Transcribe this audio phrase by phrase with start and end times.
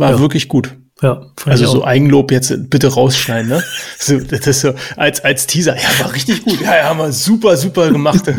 [0.00, 0.18] war ja.
[0.18, 0.76] wirklich gut.
[1.02, 3.62] Ja, also so Eigenlob jetzt bitte rausschneiden, ne?
[3.98, 5.74] So, das ist so als, als Teaser.
[5.76, 6.60] Ja, war richtig gut.
[6.60, 8.22] Ja, ja, haben wir super, super gemacht.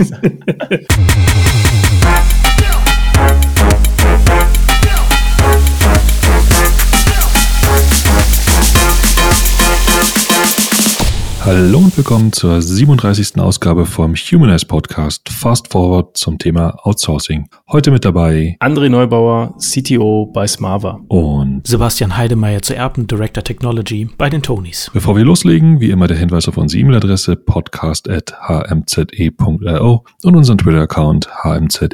[11.44, 13.40] Hallo und willkommen zur 37.
[13.40, 17.50] Ausgabe vom Humanize Podcast Fast Forward zum Thema Outsourcing.
[17.72, 24.08] Heute mit dabei André Neubauer, CTO bei Smava und Sebastian Heidemeyer zu Erben, Director Technology
[24.20, 24.92] bei den Tonys.
[24.94, 31.90] Bevor wir loslegen, wie immer der Hinweis auf unsere E-Mail-Adresse podcast.hmze.io und unseren Twitter-Account hmze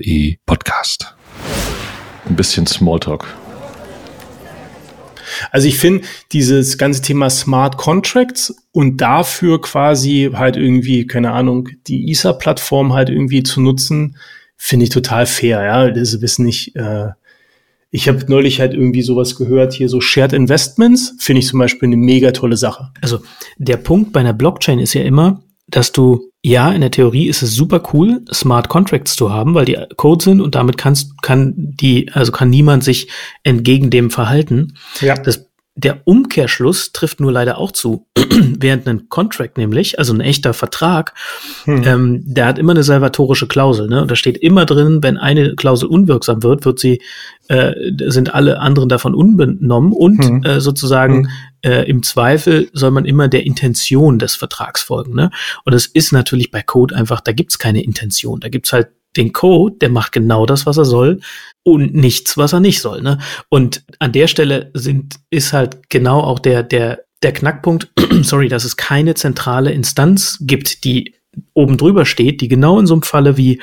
[0.45, 1.15] podcast.
[2.27, 3.25] Ein bisschen Smalltalk.
[5.51, 11.69] Also ich finde dieses ganze Thema Smart Contracts und dafür quasi halt irgendwie, keine Ahnung,
[11.87, 14.17] die ISA-Plattform halt irgendwie zu nutzen,
[14.55, 15.91] finde ich total fair, ja.
[15.91, 17.09] Das ist nicht, äh,
[17.89, 21.87] ich habe neulich halt irgendwie sowas gehört, hier so Shared Investments, finde ich zum Beispiel
[21.87, 22.91] eine mega tolle Sache.
[23.01, 23.19] Also
[23.57, 27.41] der Punkt bei einer Blockchain ist ja immer, dass du, ja, in der Theorie ist
[27.41, 31.53] es super cool, Smart Contracts zu haben, weil die Code sind und damit kannst, kann
[31.57, 33.09] die, also kann niemand sich
[33.43, 34.75] entgegen dem verhalten.
[35.01, 35.15] Ja.
[35.15, 38.07] Das der Umkehrschluss trifft nur leider auch zu.
[38.59, 41.13] Während ein Contract nämlich, also ein echter Vertrag,
[41.65, 41.83] hm.
[41.85, 43.87] ähm, der hat immer eine salvatorische Klausel.
[43.87, 44.01] Ne?
[44.01, 46.99] Und da steht immer drin, wenn eine Klausel unwirksam wird, wird sie,
[47.47, 47.73] äh,
[48.07, 50.43] sind alle anderen davon unbenommen und hm.
[50.43, 51.29] äh, sozusagen hm.
[51.67, 55.13] Äh, im Zweifel soll man immer der Intention des Vertrags folgen.
[55.13, 55.31] Ne?
[55.65, 58.39] Und das ist natürlich bei Code einfach, da gibt's keine Intention.
[58.39, 58.87] Da gibt's halt
[59.17, 61.19] den Code, der macht genau das, was er soll
[61.63, 63.01] und nichts, was er nicht soll.
[63.01, 63.17] Ne?
[63.49, 67.91] Und an der Stelle sind, ist halt genau auch der, der, der Knackpunkt,
[68.21, 71.15] sorry, dass es keine zentrale Instanz gibt, die
[71.53, 73.61] oben drüber steht, die genau in so einem Falle wie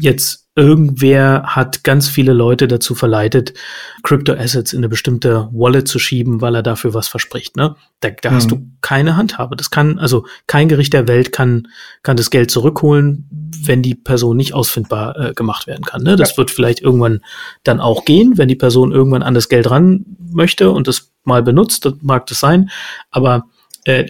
[0.00, 3.54] jetzt irgendwer hat ganz viele Leute dazu verleitet,
[4.02, 7.56] Crypto Assets in eine bestimmte Wallet zu schieben, weil er dafür was verspricht.
[7.56, 7.74] Ne?
[8.00, 8.34] Da, da mhm.
[8.34, 8.76] hast du mhm.
[8.82, 9.56] keine Handhabe.
[9.56, 11.68] Das kann, also kein Gericht der Welt kann,
[12.02, 13.28] kann das Geld zurückholen,
[13.64, 16.02] wenn die Person nicht ausfindbar äh, gemacht werden kann.
[16.02, 16.16] Ne?
[16.16, 16.36] Das ja.
[16.38, 17.20] wird vielleicht irgendwann
[17.64, 21.42] dann auch gehen, wenn die Person irgendwann an das Geld ran möchte und das mal
[21.42, 22.70] benutzt, das mag das sein.
[23.10, 23.46] Aber
[23.84, 24.06] äh,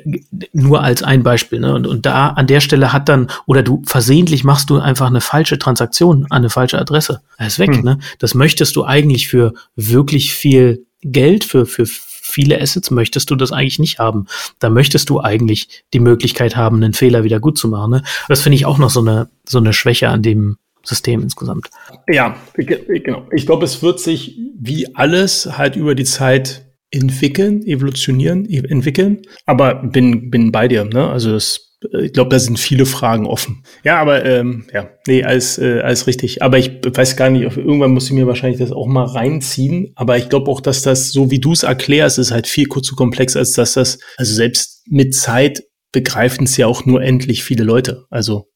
[0.53, 1.60] nur als ein Beispiel.
[1.60, 1.75] Ne?
[1.75, 5.21] Und, und da an der Stelle hat dann, oder du versehentlich machst du einfach eine
[5.21, 7.22] falsche Transaktion an eine falsche Adresse.
[7.38, 7.75] Er ist weg.
[7.75, 7.82] Hm.
[7.82, 7.99] Ne?
[8.19, 13.53] Das möchtest du eigentlich für wirklich viel Geld, für, für viele Assets möchtest du das
[13.53, 14.27] eigentlich nicht haben.
[14.59, 17.91] Da möchtest du eigentlich die Möglichkeit haben, einen Fehler wieder gut zu machen.
[17.91, 18.03] Ne?
[18.28, 21.71] Das finde ich auch noch so eine, so eine Schwäche an dem System insgesamt.
[22.09, 23.27] Ja, genau.
[23.32, 29.23] Ich glaube, es wird sich wie alles halt über die Zeit entwickeln, evolutionieren, e-, entwickeln.
[29.47, 31.09] Aber bin, bin bei dir, ne?
[31.09, 33.65] Also das, ich glaube, da sind viele Fragen offen.
[33.83, 36.43] Ja, aber ähm, ja, nee, alles, äh, alles richtig.
[36.43, 39.93] Aber ich weiß gar nicht, irgendwann muss ich mir wahrscheinlich das auch mal reinziehen.
[39.97, 42.95] Aber ich glaube auch, dass das, so wie du es erklärst, ist halt viel zu
[42.95, 47.65] komplex, als dass das, also selbst mit Zeit begreifen es ja auch nur endlich viele
[47.65, 48.05] Leute.
[48.11, 48.47] Also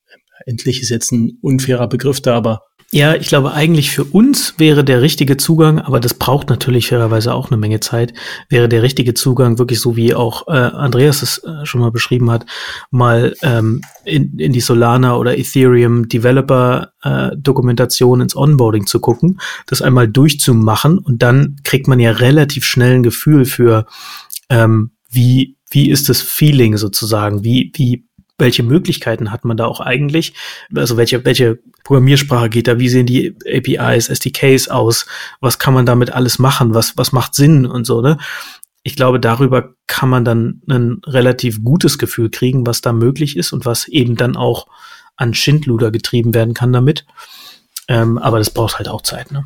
[0.47, 2.61] endlich ist jetzt ein unfairer Begriff da, aber
[2.93, 7.35] ja, ich glaube, eigentlich für uns wäre der richtige Zugang, aber das braucht natürlich fairerweise
[7.35, 8.15] auch eine Menge Zeit,
[8.49, 12.31] wäre der richtige Zugang wirklich so, wie auch äh, Andreas es äh, schon mal beschrieben
[12.31, 12.47] hat,
[12.93, 19.41] mal ähm, in, in die Solana oder Ethereum Developer äh, Dokumentation ins Onboarding zu gucken,
[19.67, 23.87] das einmal durchzumachen und dann kriegt man ja relativ schnell ein Gefühl für,
[24.49, 28.05] ähm, wie, wie ist das Feeling sozusagen, wie, wie
[28.39, 30.35] welche Möglichkeiten hat man da auch eigentlich?
[30.75, 32.79] Also welche, welche Programmiersprache geht da?
[32.79, 35.07] Wie sehen die APIs, SDKs aus?
[35.41, 36.75] Was kann man damit alles machen?
[36.75, 38.19] Was, was macht Sinn und so, ne?
[38.83, 43.53] Ich glaube, darüber kann man dann ein relativ gutes Gefühl kriegen, was da möglich ist
[43.53, 44.69] und was eben dann auch
[45.17, 47.05] an Schindluder getrieben werden kann damit.
[47.89, 49.45] Ähm, aber das braucht halt auch Zeit, ne?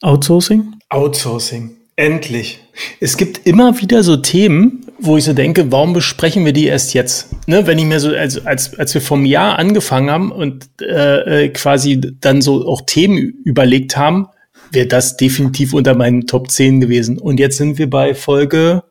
[0.00, 0.76] Outsourcing?
[0.88, 1.77] Outsourcing.
[1.98, 2.60] Endlich.
[3.00, 6.94] Es gibt immer wieder so Themen, wo ich so denke, warum besprechen wir die erst
[6.94, 7.48] jetzt?
[7.48, 11.46] Ne, wenn ich mir so, als, als, als wir vom Jahr angefangen haben und äh,
[11.46, 14.28] äh quasi dann so auch Themen überlegt haben,
[14.70, 17.18] wäre das definitiv unter meinen Top 10 gewesen.
[17.18, 18.84] Und jetzt sind wir bei Folge,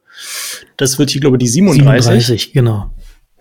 [0.75, 2.25] das wird hier, glaube ich, die 37.
[2.25, 2.91] 37, genau.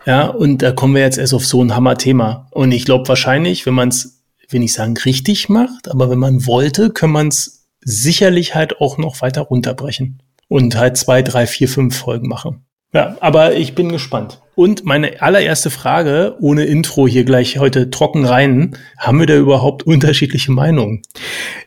[0.07, 2.47] Ja, und da kommen wir jetzt erst auf so ein Hammer-Thema.
[2.53, 6.47] Und ich glaube wahrscheinlich, wenn man es, will ich sagen, richtig macht, aber wenn man
[6.47, 7.56] wollte, kann man es
[7.87, 12.67] sicherlich halt auch noch weiter runterbrechen und halt zwei, drei, vier, fünf Folgen machen.
[12.93, 14.41] Ja, aber ich bin gespannt.
[14.55, 19.85] Und meine allererste Frage, ohne Intro hier gleich heute trocken rein, haben wir da überhaupt
[19.85, 21.03] unterschiedliche Meinungen?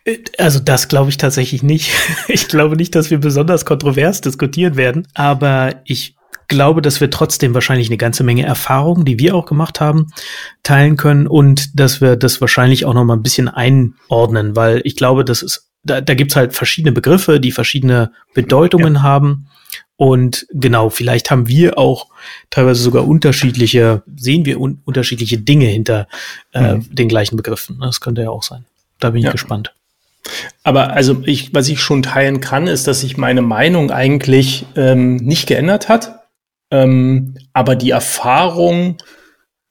[0.06, 1.92] Äh, also das glaube ich tatsächlich nicht.
[2.28, 6.16] Ich glaube nicht, dass wir besonders kontrovers diskutieren werden, aber ich
[6.48, 10.08] glaube, dass wir trotzdem wahrscheinlich eine ganze Menge Erfahrung, die wir auch gemacht haben,
[10.64, 14.96] teilen können und dass wir das wahrscheinlich auch noch mal ein bisschen einordnen, weil ich
[14.96, 19.02] glaube, das ist, da, da gibt's halt verschiedene Begriffe, die verschiedene Bedeutungen ja.
[19.02, 19.48] haben.
[19.96, 22.08] Und genau, vielleicht haben wir auch
[22.50, 26.08] teilweise sogar unterschiedliche, sehen wir un unterschiedliche Dinge hinter
[26.54, 26.96] äh, mhm.
[26.96, 27.80] den gleichen Begriffen.
[27.82, 28.66] Das könnte ja auch sein.
[29.00, 29.32] Da bin ich ja.
[29.32, 29.74] gespannt.
[30.64, 35.18] Aber also ich, was ich schon teilen kann, ist, dass sich meine Meinung eigentlich ähm,
[35.18, 36.20] nicht geändert hat,
[36.72, 38.98] ähm, aber die Erfahrung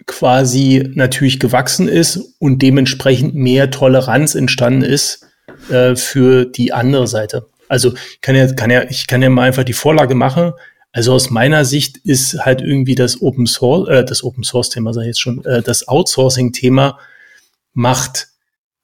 [0.07, 5.28] quasi natürlich gewachsen ist und dementsprechend mehr Toleranz entstanden ist
[5.71, 7.47] äh, für die andere Seite.
[7.69, 10.53] Also kann ja, kann ja, ich kann ja mal einfach die Vorlage machen.
[10.93, 14.93] Also aus meiner Sicht ist halt irgendwie das Open Source, äh, das Open Source Thema,
[14.93, 16.99] sag ich jetzt schon, äh, das Outsourcing Thema
[17.75, 18.29] macht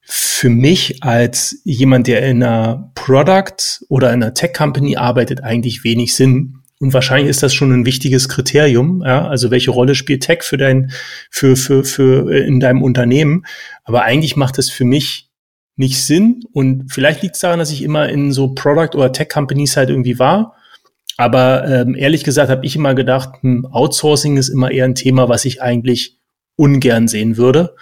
[0.07, 5.83] für mich als jemand, der in einer Product oder in einer Tech Company arbeitet, eigentlich
[5.83, 6.59] wenig Sinn.
[6.79, 9.03] Und wahrscheinlich ist das schon ein wichtiges Kriterium.
[9.05, 9.27] Ja?
[9.27, 10.93] Also welche Rolle spielt Tech für dein,
[11.31, 13.47] für, für, für äh, in deinem Unternehmen?
[13.85, 15.24] Aber eigentlich macht es für mich
[15.77, 16.41] nicht Sinn.
[16.53, 19.91] Und vielleicht liegt es daran, dass ich immer in so Product oder Tech Companies halt
[19.91, 20.55] irgendwie war.
[21.17, 25.29] Aber ähm, ehrlich gesagt habe ich immer gedacht, hm, Outsourcing ist immer eher ein Thema,
[25.29, 26.19] was ich eigentlich
[26.57, 27.75] ungern sehen würde.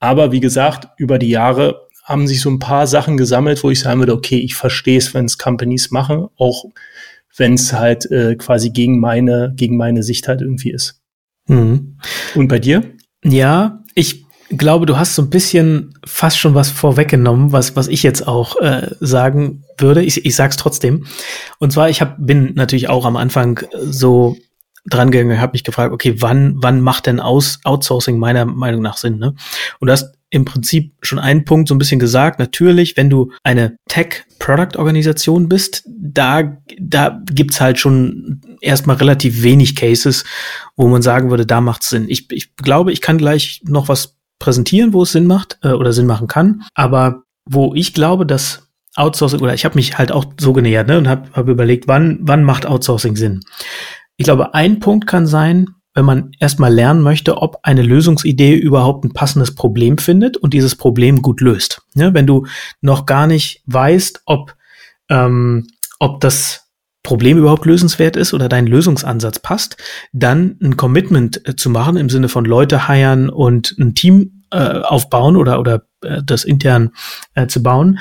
[0.00, 3.80] Aber wie gesagt, über die Jahre haben sich so ein paar Sachen gesammelt, wo ich
[3.80, 6.64] sagen würde, okay, ich verstehe es, wenn es Companies machen, auch
[7.36, 11.00] wenn es halt äh, quasi gegen meine, gegen meine Sicht halt irgendwie ist.
[11.46, 11.98] Mhm.
[12.34, 12.82] Und bei dir?
[13.24, 14.21] Ja, ich
[14.58, 18.56] glaube, du hast so ein bisschen fast schon was vorweggenommen, was, was ich jetzt auch
[18.60, 20.02] äh, sagen würde.
[20.02, 21.06] Ich, ich sag's trotzdem.
[21.58, 24.36] Und zwar, ich hab, bin natürlich auch am Anfang so
[24.86, 28.96] dran gegangen, habe mich gefragt, okay, wann, wann macht denn Aus, Outsourcing meiner Meinung nach
[28.96, 29.18] Sinn?
[29.18, 29.34] Ne?
[29.78, 32.38] Und du hast im Prinzip schon einen Punkt so ein bisschen gesagt.
[32.38, 40.24] Natürlich, wenn du eine Tech-Product-Organisation bist, da, da gibt's halt schon erstmal relativ wenig Cases,
[40.74, 42.06] wo man sagen würde, da macht's Sinn.
[42.08, 45.92] Ich, ich glaube, ich kann gleich noch was präsentieren, wo es Sinn macht äh, oder
[45.92, 46.64] Sinn machen kann.
[46.74, 50.98] Aber wo ich glaube, dass Outsourcing, oder ich habe mich halt auch so genähert ne,
[50.98, 53.40] und habe hab überlegt, wann, wann macht Outsourcing Sinn?
[54.16, 59.04] Ich glaube, ein Punkt kann sein, wenn man erstmal lernen möchte, ob eine Lösungsidee überhaupt
[59.04, 61.82] ein passendes Problem findet und dieses Problem gut löst.
[61.94, 62.46] Ja, wenn du
[62.80, 64.56] noch gar nicht weißt, ob,
[65.08, 65.68] ähm,
[66.00, 66.61] ob das
[67.02, 69.76] Problem überhaupt lösenswert ist oder dein Lösungsansatz passt,
[70.12, 74.80] dann ein Commitment äh, zu machen im Sinne von Leute heiern und ein Team äh,
[74.80, 76.90] aufbauen oder, oder äh, das intern
[77.34, 77.98] äh, zu bauen,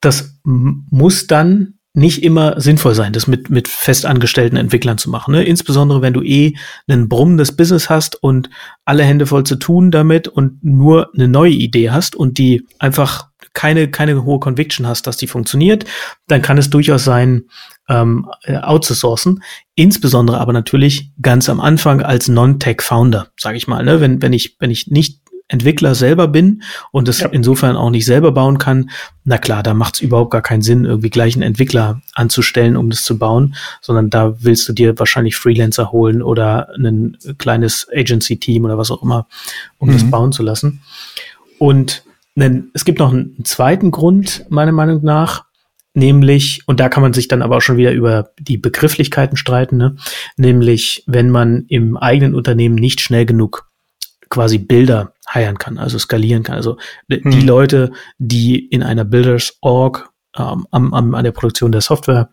[0.00, 5.32] das muss dann nicht immer sinnvoll sein, das mit, mit festangestellten Entwicklern zu machen.
[5.32, 5.42] Ne?
[5.42, 6.54] Insbesondere wenn du eh
[6.86, 8.50] einen brummendes Business hast und
[8.84, 13.28] alle Hände voll zu tun damit und nur eine neue Idee hast und die einfach
[13.52, 15.86] keine, keine hohe Conviction hast, dass die funktioniert,
[16.28, 17.44] dann kann es durchaus sein,
[17.88, 19.42] ähm, äh, outzusourcen.
[19.74, 23.84] Insbesondere aber natürlich ganz am Anfang als Non-Tech-Founder, sage ich mal.
[23.84, 24.00] Ne?
[24.00, 26.62] Wenn, wenn, ich, wenn ich nicht Entwickler selber bin
[26.92, 27.28] und es ja.
[27.28, 28.90] insofern auch nicht selber bauen kann,
[29.24, 32.90] na klar, da macht es überhaupt gar keinen Sinn, irgendwie gleich einen Entwickler anzustellen, um
[32.90, 38.66] das zu bauen, sondern da willst du dir wahrscheinlich Freelancer holen oder ein kleines Agency-Team
[38.66, 39.26] oder was auch immer,
[39.78, 39.92] um mhm.
[39.94, 40.82] das bauen zu lassen.
[41.58, 42.04] Und
[42.74, 45.47] es gibt noch einen zweiten Grund, meiner Meinung nach,
[45.94, 49.76] nämlich, und da kann man sich dann aber auch schon wieder über die Begrifflichkeiten streiten,
[49.76, 49.96] ne?
[50.36, 53.68] nämlich wenn man im eigenen Unternehmen nicht schnell genug
[54.28, 56.56] quasi Bilder heiern kann, also skalieren kann.
[56.56, 56.78] Also
[57.10, 57.30] hm.
[57.30, 62.30] die Leute, die in einer Builders-Org ähm, am, am, an der Produktion der Software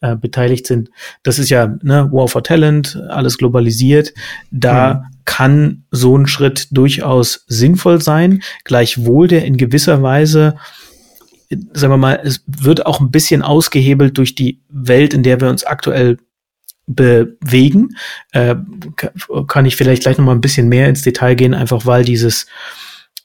[0.00, 0.90] äh, beteiligt sind.
[1.22, 4.12] Das ist ja ne, War for Talent, alles globalisiert.
[4.50, 5.00] Da hm.
[5.24, 10.56] kann so ein Schritt durchaus sinnvoll sein, gleichwohl der in gewisser Weise
[11.72, 15.48] sagen wir mal, es wird auch ein bisschen ausgehebelt durch die Welt, in der wir
[15.48, 16.18] uns aktuell
[16.86, 17.96] bewegen.
[18.32, 18.56] Äh,
[19.48, 22.46] kann ich vielleicht gleich noch mal ein bisschen mehr ins Detail gehen, einfach weil dieses,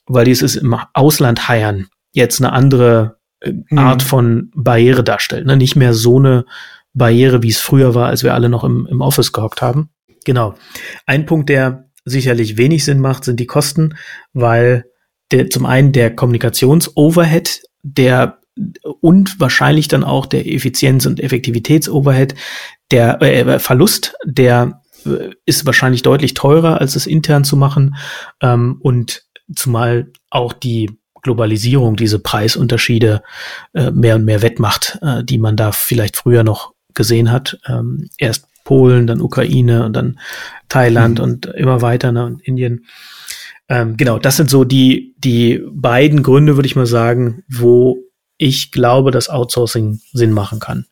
[0.06, 3.78] weil dieses im Ausland heiern jetzt eine andere äh, mhm.
[3.78, 5.46] Art von Barriere darstellt.
[5.46, 5.56] Ne?
[5.56, 6.44] Nicht mehr so eine
[6.94, 9.90] Barriere, wie es früher war, als wir alle noch im, im Office gehockt haben.
[10.24, 10.54] Genau.
[11.06, 13.96] Ein Punkt, der sicherlich wenig Sinn macht, sind die Kosten,
[14.32, 14.84] weil
[15.30, 18.38] der, zum einen der Kommunikationsoverhead, der
[19.00, 22.34] und wahrscheinlich dann auch der Effizienz- und Effektivitätsoverhead,
[22.90, 27.96] der äh, Verlust, der äh, ist wahrscheinlich deutlich teurer, als es intern zu machen.
[28.40, 29.22] Ähm, und
[29.54, 30.90] zumal auch die
[31.22, 33.22] Globalisierung diese Preisunterschiede
[33.74, 37.58] äh, mehr und mehr wettmacht, äh, die man da vielleicht früher noch gesehen hat.
[37.66, 40.18] Ähm, erst Polen, dann Ukraine und dann
[40.68, 41.24] Thailand mhm.
[41.24, 42.86] und immer weiter ne, und Indien.
[43.68, 47.98] Ähm, genau, das sind so die, die beiden Gründe, würde ich mal sagen, wo
[48.38, 50.86] ich glaube, dass Outsourcing Sinn machen kann.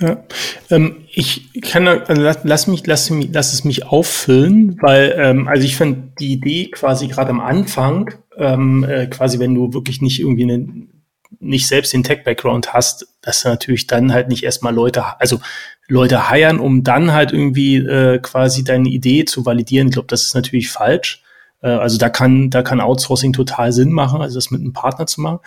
[0.00, 0.24] Ja,
[0.70, 5.48] ähm, ich kann, also lass, lass, mich, lass, mich, lass es mich auffüllen, weil, ähm,
[5.48, 10.00] also ich finde die Idee quasi gerade am Anfang, ähm, äh, quasi wenn du wirklich
[10.00, 10.66] nicht irgendwie eine,
[11.40, 15.40] nicht selbst den Tech-Background hast, dass du natürlich dann halt nicht erstmal Leute, also
[15.88, 19.88] Leute heiern, um dann halt irgendwie äh, quasi deine Idee zu validieren.
[19.88, 21.22] Ich glaube, das ist natürlich falsch.
[21.60, 25.06] Äh, also da kann, da kann Outsourcing total Sinn machen, also das mit einem Partner
[25.06, 25.40] zu machen.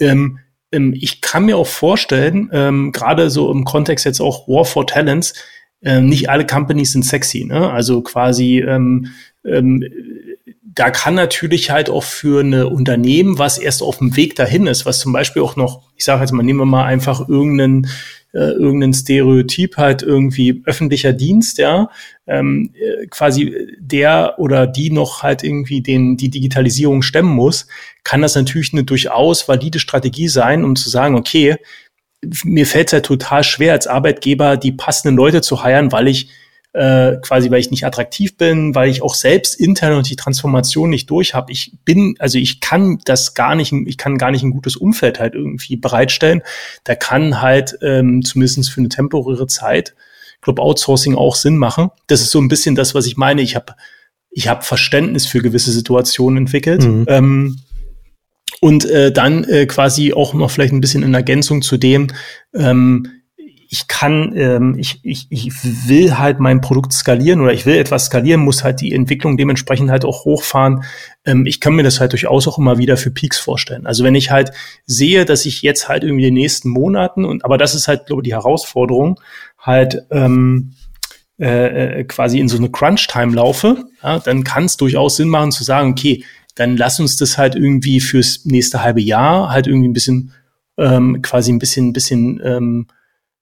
[0.00, 0.38] Ähm,
[0.72, 4.86] ähm, ich kann mir auch vorstellen, ähm, gerade so im Kontext jetzt auch War for
[4.86, 5.34] Talents,
[5.82, 7.44] äh, nicht alle Companies sind sexy.
[7.44, 7.70] Ne?
[7.70, 9.12] Also quasi ähm,
[9.44, 9.84] ähm,
[10.74, 14.86] da kann natürlich halt auch für eine Unternehmen, was erst auf dem Weg dahin ist,
[14.86, 17.86] was zum Beispiel auch noch, ich sage jetzt mal, nehmen wir mal einfach irgendeinen
[18.34, 21.88] äh, irgendein Stereotyp halt irgendwie öffentlicher Dienst, ja,
[22.26, 27.68] ähm, äh, quasi der oder die noch halt irgendwie den die Digitalisierung stemmen muss,
[28.02, 31.56] kann das natürlich eine durchaus valide Strategie sein, um zu sagen, okay,
[32.44, 36.28] mir fällt es halt total schwer als Arbeitgeber die passenden Leute zu heiren, weil ich
[36.74, 40.90] äh, quasi, weil ich nicht attraktiv bin, weil ich auch selbst intern und die Transformation
[40.90, 41.52] nicht durch habe.
[41.52, 45.20] Ich bin, also ich kann das gar nicht, ich kann gar nicht ein gutes Umfeld
[45.20, 46.42] halt irgendwie bereitstellen.
[46.82, 49.94] Da kann halt ähm, zumindest für eine temporäre Zeit,
[50.34, 51.90] ich glaube, Outsourcing auch Sinn machen.
[52.08, 53.40] Das ist so ein bisschen das, was ich meine.
[53.40, 53.74] Ich habe
[54.30, 56.82] ich hab Verständnis für gewisse Situationen entwickelt.
[56.82, 57.04] Mhm.
[57.08, 57.58] Ähm,
[58.60, 62.08] und äh, dann äh, quasi auch noch vielleicht ein bisschen in Ergänzung zu dem,
[62.52, 63.22] ähm,
[63.74, 65.50] ich kann, ähm, ich, ich, ich
[65.88, 69.90] will halt mein Produkt skalieren oder ich will etwas skalieren, muss halt die Entwicklung dementsprechend
[69.90, 70.84] halt auch hochfahren.
[71.24, 73.84] Ähm, ich kann mir das halt durchaus auch immer wieder für Peaks vorstellen.
[73.84, 74.52] Also wenn ich halt
[74.86, 78.06] sehe, dass ich jetzt halt irgendwie in den nächsten Monaten und aber das ist halt,
[78.06, 79.18] glaube ich, die Herausforderung,
[79.58, 80.74] halt ähm,
[81.40, 85.50] äh, äh, quasi in so eine Crunch-Time laufe, ja, dann kann es durchaus Sinn machen
[85.50, 89.88] zu sagen, okay, dann lass uns das halt irgendwie fürs nächste halbe Jahr halt irgendwie
[89.88, 90.32] ein bisschen
[90.78, 92.86] ähm, quasi ein bisschen, bisschen ähm,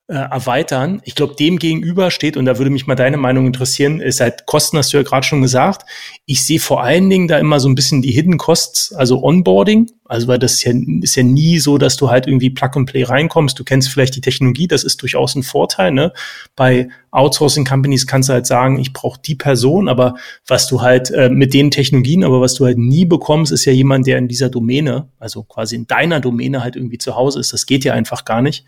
[0.09, 1.01] äh, erweitern.
[1.05, 4.47] Ich glaube, dem gegenüber steht, und da würde mich mal deine Meinung interessieren, ist halt
[4.47, 5.89] Kosten, hast du ja gerade schon gesagt.
[6.27, 9.91] Ich sehe vor allen Dingen da immer so ein bisschen die Hidden Costs, also Onboarding.
[10.05, 12.91] Also weil das ist ja, ist ja nie so, dass du halt irgendwie Plug and
[12.91, 13.59] Play reinkommst.
[13.59, 15.93] Du kennst vielleicht die Technologie, das ist durchaus ein Vorteil.
[15.93, 16.13] Ne?
[16.57, 20.17] Bei Outsourcing Companies kannst du halt sagen, ich brauche die Person, aber
[20.47, 23.73] was du halt äh, mit den Technologien, aber was du halt nie bekommst, ist ja
[23.73, 27.53] jemand, der in dieser Domäne, also quasi in deiner Domäne halt irgendwie zu Hause ist.
[27.55, 28.67] Das geht ja einfach gar nicht.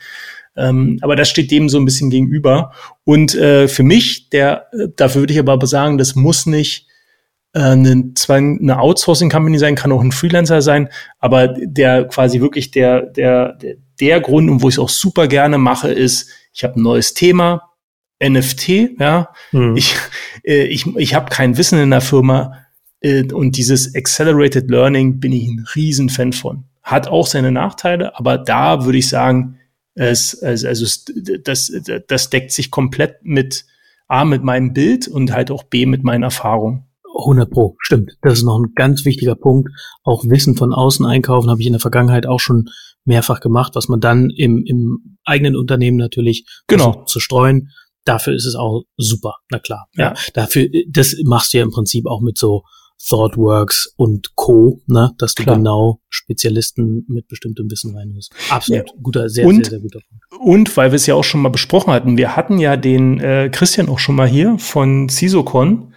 [0.56, 2.72] Ähm, aber das steht dem so ein bisschen gegenüber.
[3.04, 6.86] Und äh, für mich, der, dafür würde ich aber sagen, das muss nicht
[7.54, 12.70] äh, eine, zwar eine Outsourcing-Company sein, kann auch ein Freelancer sein, aber der quasi wirklich
[12.70, 13.58] der, der,
[14.00, 17.14] der, Grund, und wo ich es auch super gerne mache, ist, ich habe ein neues
[17.14, 17.70] Thema,
[18.22, 19.28] NFT, ja.
[19.52, 19.76] Mhm.
[19.76, 19.94] Ich,
[20.44, 22.58] äh, ich, ich habe kein Wissen in der Firma
[23.00, 26.64] äh, und dieses Accelerated Learning bin ich ein Riesenfan von.
[26.82, 29.58] Hat auch seine Nachteile, aber da würde ich sagen,
[29.94, 30.86] es, also, also
[31.42, 31.72] das,
[32.08, 33.64] das deckt sich komplett mit
[34.08, 36.86] A, mit meinem Bild und halt auch B, mit meinen Erfahrungen.
[37.16, 38.16] 100 Pro, stimmt.
[38.22, 39.70] Das ist noch ein ganz wichtiger Punkt.
[40.02, 42.68] Auch Wissen von außen einkaufen habe ich in der Vergangenheit auch schon
[43.04, 47.04] mehrfach gemacht, was man dann im, im eigenen Unternehmen natürlich genau.
[47.04, 47.70] zu streuen.
[48.04, 49.86] Dafür ist es auch super, na klar.
[49.94, 50.12] Ja.
[50.12, 50.14] ja.
[50.34, 52.64] Dafür, das machst du ja im Prinzip auch mit so
[52.98, 55.56] ThoughtWorks und Co., ne, dass du Klar.
[55.56, 58.32] genau Spezialisten mit bestimmtem Wissen reinholst.
[58.50, 58.88] Absolut.
[58.88, 58.94] Ja.
[59.02, 60.24] Guter, sehr, und, sehr, sehr guter Punkt.
[60.42, 63.50] Und weil wir es ja auch schon mal besprochen hatten, wir hatten ja den äh,
[63.52, 65.92] Christian auch schon mal hier von CISOCon,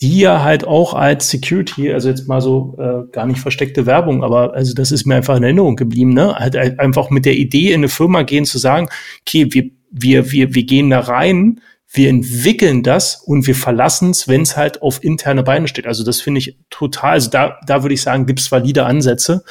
[0.00, 4.24] die ja halt auch als Security, also jetzt mal so äh, gar nicht versteckte Werbung,
[4.24, 6.34] aber also das ist mir einfach in Erinnerung geblieben, ne?
[6.34, 8.88] Halt einfach mit der Idee in eine Firma gehen zu sagen,
[9.22, 11.60] okay, wir wir wir wir gehen da rein,
[11.94, 15.86] wir entwickeln das und wir verlassen es, wenn es halt auf interne Beine steht.
[15.86, 19.44] Also das finde ich total, also da, da würde ich sagen, gibt es valide Ansätze.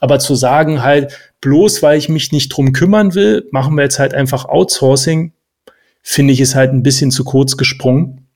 [0.00, 3.98] Aber zu sagen halt, bloß weil ich mich nicht drum kümmern will, machen wir jetzt
[3.98, 5.32] halt einfach Outsourcing,
[6.02, 8.28] finde ich ist halt ein bisschen zu kurz gesprungen.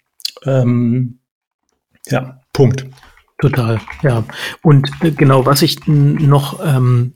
[0.44, 1.18] Ähm,
[2.08, 2.86] ja, Punkt.
[3.40, 4.24] Total, ja.
[4.62, 7.14] Und äh, genau, was ich noch, ähm,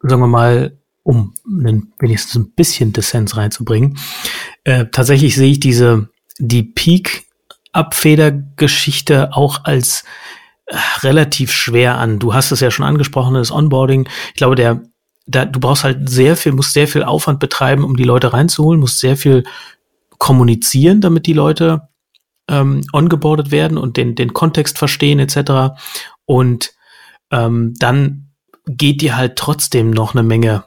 [0.00, 3.98] sagen wir mal, um einen, wenigstens ein bisschen Dissens reinzubringen.
[4.64, 10.04] Äh, tatsächlich sehe ich diese, die Peak-Abfedergeschichte auch als
[10.66, 12.18] äh, relativ schwer an.
[12.18, 14.08] Du hast es ja schon angesprochen, das Onboarding.
[14.28, 14.82] Ich glaube, der,
[15.26, 18.80] da, du brauchst halt sehr viel, musst sehr viel Aufwand betreiben, um die Leute reinzuholen,
[18.80, 19.44] musst sehr viel
[20.18, 21.88] kommunizieren, damit die Leute
[22.48, 25.74] ähm, ongeboardet werden und den, den Kontext verstehen etc.
[26.26, 26.74] Und
[27.32, 28.28] ähm, dann
[28.66, 30.64] geht dir halt trotzdem noch eine Menge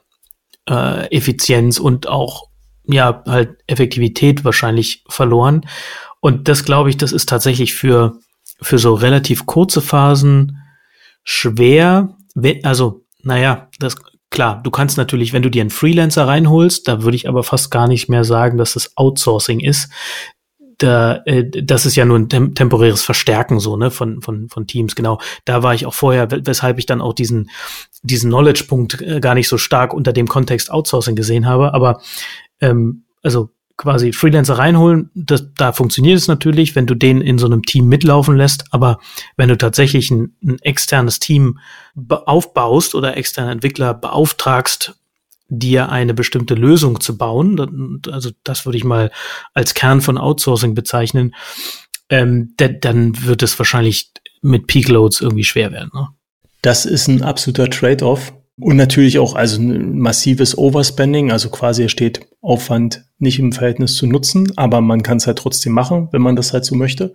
[0.70, 2.50] äh, Effizienz und auch
[2.88, 5.66] ja halt Effektivität wahrscheinlich verloren.
[6.20, 8.20] Und das glaube ich, das ist tatsächlich für
[8.62, 10.58] für so relativ kurze Phasen
[11.24, 12.16] schwer.
[12.64, 13.96] Also naja, das
[14.30, 17.72] klar, du kannst natürlich, wenn du dir einen Freelancer reinholst, da würde ich aber fast
[17.72, 19.90] gar nicht mehr sagen, dass das Outsourcing ist.
[20.78, 24.68] Da, äh, das ist ja nur ein tem temporäres Verstärken so, ne, von, von, von
[24.68, 25.20] Teams, genau.
[25.46, 27.50] Da war ich auch vorher, weshalb ich dann auch diesen,
[28.04, 31.74] diesen Knowledge-Punkt äh, gar nicht so stark unter dem Kontext Outsourcing gesehen habe.
[31.74, 32.02] Aber
[32.62, 37.46] ähm, also quasi Freelancer reinholen, das, da funktioniert es natürlich, wenn du den in so
[37.46, 39.00] einem Team mitlaufen lässt, aber
[39.36, 41.60] wenn du tatsächlich ein, ein externes Team
[42.08, 44.96] aufbaust oder externe Entwickler beauftragst,
[45.48, 49.12] dir eine bestimmte Lösung zu bauen, also das würde ich mal
[49.54, 51.36] als Kern von Outsourcing bezeichnen,
[52.10, 54.12] ähm, dann wird es wahrscheinlich
[54.42, 55.92] mit Peak Loads irgendwie schwer werden.
[55.94, 56.08] Ne?
[56.62, 58.34] Das ist ein absoluter Trade-off.
[58.58, 64.08] Und natürlich auch also ein massives Overspending, also quasi steht Aufwand nicht im Verhältnis zu
[64.08, 67.14] Nutzen, aber man kann es halt trotzdem machen, wenn man das halt so möchte.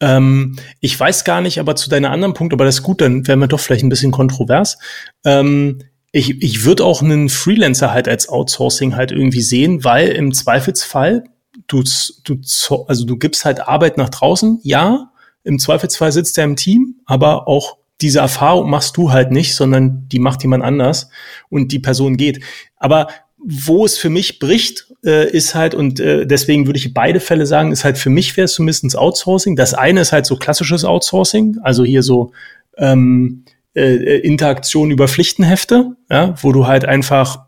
[0.00, 3.24] Ähm, ich weiß gar nicht, aber zu deiner anderen Punkt, aber das ist gut, dann
[3.28, 4.78] wären wir doch vielleicht ein bisschen kontrovers.
[5.24, 5.78] Ähm,
[6.14, 11.24] ich ich würde auch einen Freelancer halt als Outsourcing halt irgendwie sehen, weil im Zweifelsfall
[11.66, 11.82] du,
[12.24, 12.38] du,
[12.86, 15.10] also du gibst halt Arbeit nach draußen, ja,
[15.42, 20.08] im Zweifelsfall sitzt er im Team, aber auch diese Erfahrung machst du halt nicht, sondern
[20.08, 21.10] die macht jemand anders
[21.48, 22.40] und die Person geht.
[22.76, 27.20] Aber wo es für mich bricht, äh, ist halt, und äh, deswegen würde ich beide
[27.20, 29.54] Fälle sagen, ist halt für mich wäre es zumindest Outsourcing.
[29.54, 32.32] Das eine ist halt so klassisches Outsourcing, also hier so
[32.78, 33.44] ähm,
[33.74, 37.46] äh, Interaktion über Pflichtenhefte, ja, wo du halt einfach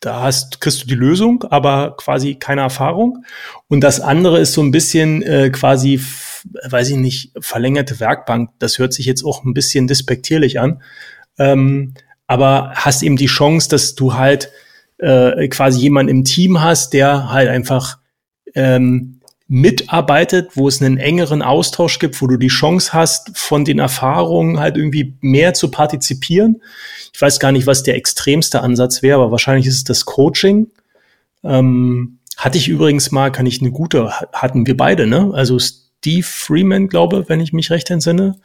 [0.00, 3.24] da hast, kriegst du die Lösung, aber quasi keine Erfahrung.
[3.66, 6.00] Und das andere ist so ein bisschen äh, quasi
[6.68, 10.82] weiß ich nicht, verlängerte Werkbank, das hört sich jetzt auch ein bisschen despektierlich an.
[11.38, 11.94] Ähm,
[12.26, 14.50] aber hast eben die Chance, dass du halt
[14.98, 17.98] äh, quasi jemanden im Team hast, der halt einfach
[18.54, 19.17] ähm,
[19.48, 24.60] mitarbeitet, wo es einen engeren Austausch gibt, wo du die Chance hast, von den Erfahrungen
[24.60, 26.62] halt irgendwie mehr zu partizipieren.
[27.14, 30.68] Ich weiß gar nicht, was der extremste Ansatz wäre, aber wahrscheinlich ist es das Coaching.
[31.42, 35.30] Ähm, hatte ich übrigens mal, kann ich eine gute, hatten wir beide, ne?
[35.32, 38.36] Also Steve Freeman, glaube, wenn ich mich recht entsinne,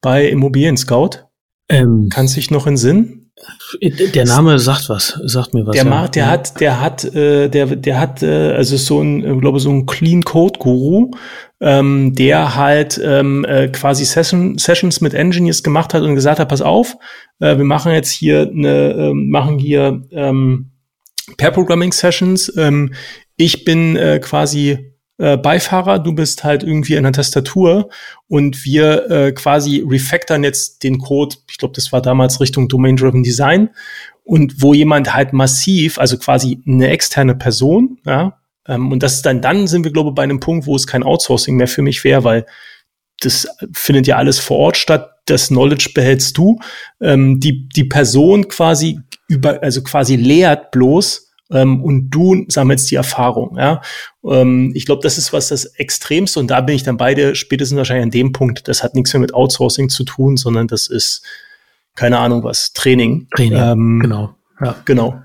[0.00, 1.24] bei Immobilien Scout.
[1.68, 3.19] Ähm, Kann sich noch in Sinn?
[3.80, 5.74] Der Name sagt was, sagt mir was.
[5.74, 6.30] Der, macht, der ja.
[6.30, 9.86] hat, der hat, äh, der, der hat, äh, also so ein, ich glaube so ein
[9.86, 11.12] Clean Code Guru,
[11.60, 16.48] ähm, der halt ähm, äh, quasi Session, Sessions mit Engineers gemacht hat und gesagt hat,
[16.48, 16.96] pass auf,
[17.38, 20.70] äh, wir machen jetzt hier eine, äh, machen hier ähm,
[21.36, 22.52] Pair Programming Sessions.
[22.56, 22.92] Ähm,
[23.36, 24.89] ich bin äh, quasi
[25.20, 27.90] äh, Beifahrer, du bist halt irgendwie in der Tastatur
[28.26, 33.22] und wir äh, quasi refactoren jetzt den Code, ich glaube, das war damals Richtung Domain-Driven
[33.22, 33.70] Design
[34.24, 39.26] und wo jemand halt massiv, also quasi eine externe Person, ja, ähm, und das ist
[39.26, 41.82] dann, dann sind wir, glaube ich, bei einem Punkt, wo es kein Outsourcing mehr für
[41.82, 42.46] mich wäre, weil
[43.20, 46.58] das findet ja alles vor Ort statt, das Knowledge behältst du.
[47.02, 52.96] Ähm, die, die Person quasi über, also quasi lehrt bloß, ähm, und du sammelst die
[52.96, 53.56] Erfahrung.
[53.58, 53.82] Ja?
[54.24, 57.76] Ähm, ich glaube, das ist was das Extremste und da bin ich dann beide spätestens
[57.76, 58.68] wahrscheinlich an dem Punkt.
[58.68, 61.24] Das hat nichts mehr mit Outsourcing zu tun, sondern das ist
[61.96, 63.28] keine Ahnung was Training.
[63.34, 63.58] Training.
[63.58, 64.34] Ähm, genau.
[64.60, 64.76] Ja.
[64.84, 65.22] Genau.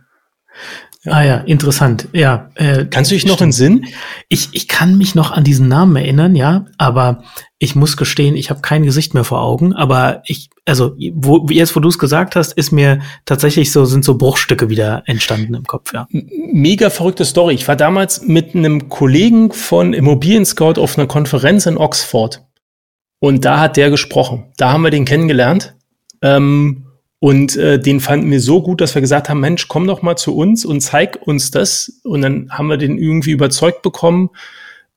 [1.06, 1.12] Ja.
[1.12, 2.08] Ah ja, interessant.
[2.14, 2.50] Ja.
[2.56, 3.86] Äh, Kannst du dich noch in Sinn?
[4.28, 7.24] Ich, ich kann mich noch an diesen Namen erinnern, ja, aber
[7.60, 9.74] ich muss gestehen, ich habe kein Gesicht mehr vor Augen.
[9.74, 14.04] Aber ich, also wo, jetzt, wo du es gesagt hast, ist mir tatsächlich so sind
[14.04, 15.94] so Bruchstücke wieder entstanden im Kopf.
[15.94, 16.08] Ja.
[16.10, 17.54] Mega verrückte Story.
[17.54, 22.44] Ich war damals mit einem Kollegen von Immobilien Scout auf einer Konferenz in Oxford
[23.20, 24.46] und da hat der gesprochen.
[24.58, 25.76] Da haben wir den kennengelernt.
[26.22, 26.85] Ähm,
[27.26, 30.16] und äh, den fanden wir so gut, dass wir gesagt haben, Mensch, komm doch mal
[30.16, 32.00] zu uns und zeig uns das.
[32.04, 34.30] Und dann haben wir den irgendwie überzeugt bekommen,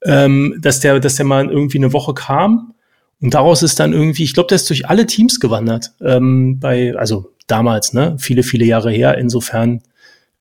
[0.05, 2.75] ähm, dass der, dass der mal irgendwie eine Woche kam.
[3.23, 5.95] Und daraus ist dann irgendwie, ich glaube, der ist durch alle Teams gewandert.
[6.03, 9.17] Ähm, bei, also damals, ne, viele, viele Jahre her.
[9.17, 9.81] Insofern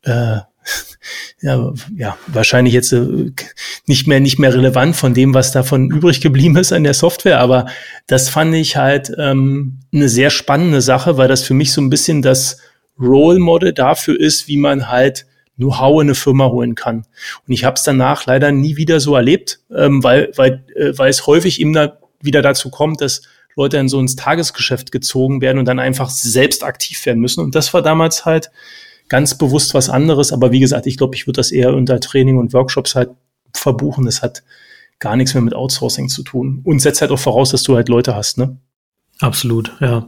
[0.02, 0.40] äh,
[1.42, 3.32] ja, ja, wahrscheinlich jetzt äh,
[3.86, 7.40] nicht mehr, nicht mehr relevant von dem, was davon übrig geblieben ist an der Software.
[7.40, 7.68] Aber
[8.08, 11.90] das fand ich halt ähm, eine sehr spannende Sache, weil das für mich so ein
[11.90, 12.60] bisschen das
[13.00, 15.26] Role Model dafür ist, wie man halt
[15.58, 16.98] Know-how in eine Firma holen kann.
[17.48, 21.10] Und ich habe es danach leider nie wieder so erlebt, ähm, weil, weil, äh, weil
[21.10, 23.24] es häufig eben da wieder dazu kommt, dass
[23.56, 27.44] Leute in so ins Tagesgeschäft gezogen werden und dann einfach selbst aktiv werden müssen.
[27.44, 28.52] Und das war damals halt
[29.10, 30.32] ganz bewusst was anderes.
[30.32, 33.10] Aber wie gesagt, ich glaube, ich würde das eher unter Training und Workshops halt
[33.54, 34.06] verbuchen.
[34.06, 34.44] Das hat
[35.00, 36.62] gar nichts mehr mit Outsourcing zu tun.
[36.64, 38.58] Und setzt halt auch voraus, dass du halt Leute hast, ne?
[39.20, 40.06] Absolut, ja.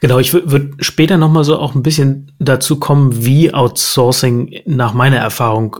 [0.00, 4.92] Genau, ich würde später noch mal so auch ein bisschen dazu kommen, wie Outsourcing nach
[4.92, 5.76] meiner Erfahrung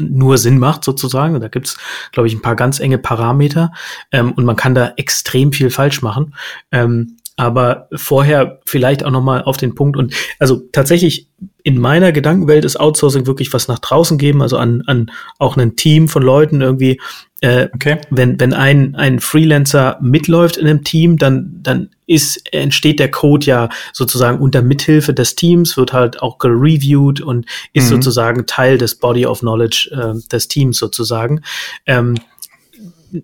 [0.00, 1.38] nur Sinn macht, sozusagen.
[1.38, 1.78] Da gibt's,
[2.10, 3.70] glaube ich, ein paar ganz enge Parameter
[4.10, 6.34] ähm, und man kann da extrem viel falsch machen.
[6.72, 11.28] Ähm, aber vorher vielleicht auch noch mal auf den Punkt und also tatsächlich
[11.62, 15.76] in meiner Gedankenwelt ist Outsourcing wirklich was nach draußen geben, also an, an auch ein
[15.76, 17.00] Team von Leuten irgendwie.
[17.40, 17.98] Äh, okay.
[18.10, 23.46] Wenn wenn ein ein Freelancer mitläuft in einem Team, dann dann ist entsteht der Code
[23.46, 27.96] ja sozusagen unter Mithilfe des Teams, wird halt auch gereviewt und ist mhm.
[27.96, 31.42] sozusagen Teil des Body of Knowledge äh, des Teams sozusagen.
[31.86, 32.16] Ähm,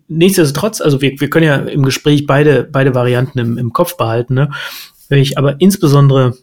[0.08, 4.34] nichtsdestotrotz, also wir, wir können ja im Gespräch beide, beide Varianten im, im Kopf behalten,
[4.34, 4.50] ne?
[5.08, 6.36] Wenn ich aber insbesondere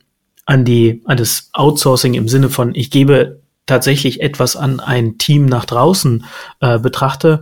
[0.46, 5.46] an die, an das Outsourcing im Sinne von, ich gebe tatsächlich etwas an ein Team
[5.46, 6.26] nach draußen
[6.60, 7.42] äh, betrachte,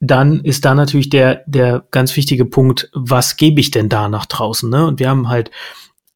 [0.00, 4.26] dann ist da natürlich der, der ganz wichtige Punkt, was gebe ich denn da nach
[4.26, 4.68] draußen?
[4.68, 4.86] Ne?
[4.86, 5.50] Und wir haben halt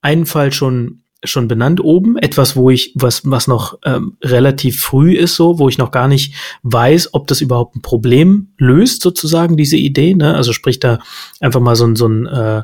[0.02, 5.14] einen Fall schon schon benannt oben, etwas, wo ich, was, was noch ähm, relativ früh
[5.14, 9.56] ist, so, wo ich noch gar nicht weiß, ob das überhaupt ein Problem löst, sozusagen,
[9.56, 10.14] diese Idee.
[10.14, 10.34] Ne?
[10.34, 11.00] Also sprich da
[11.40, 12.62] einfach mal so ein, so ein, äh,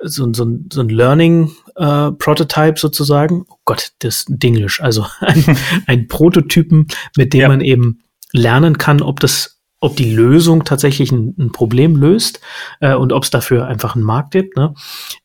[0.00, 3.44] so, ein so ein, so ein Learning äh, Prototype sozusagen.
[3.48, 7.48] Oh Gott, das Dinglish, also ein, ein Prototypen, mit dem ja.
[7.48, 8.02] man eben
[8.32, 12.40] lernen kann, ob das ob die Lösung tatsächlich ein, ein Problem löst
[12.78, 14.56] äh, und ob es dafür einfach einen Markt gibt.
[14.56, 14.74] Ne?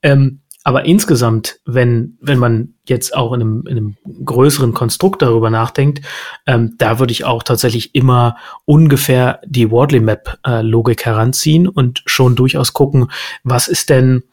[0.02, 5.50] Ähm, aber insgesamt, wenn, wenn man jetzt auch in einem, in einem größeren Konstrukt darüber
[5.50, 6.06] nachdenkt,
[6.46, 12.04] ähm, da würde ich auch tatsächlich immer ungefähr die Wardley Map äh, Logik heranziehen und
[12.06, 13.10] schon durchaus gucken,
[13.46, 14.24] was ist denn,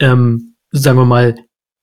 [0.00, 1.34] ähm, sagen wir mal,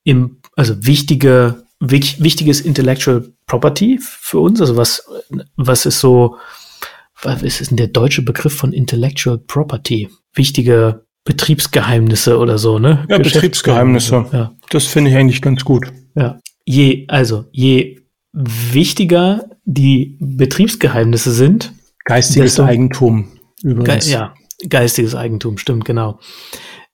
[0.03, 5.07] im, also wichtige, wich, wichtiges Intellectual Property für uns, also was,
[5.55, 6.37] was ist so,
[7.21, 10.09] was ist denn der deutsche Begriff von Intellectual Property?
[10.33, 13.05] Wichtige Betriebsgeheimnisse oder so, ne?
[13.09, 14.25] Ja, Betriebsgeheimnisse.
[14.31, 14.51] Ja.
[14.69, 15.91] Das finde ich eigentlich ganz gut.
[16.15, 16.39] Ja.
[16.65, 17.99] Je, also, je
[18.33, 21.73] wichtiger die Betriebsgeheimnisse sind.
[22.05, 23.31] Geistiges desto, Eigentum
[23.63, 24.05] übrigens.
[24.05, 24.33] Ge ja,
[24.67, 26.19] geistiges Eigentum, stimmt, genau.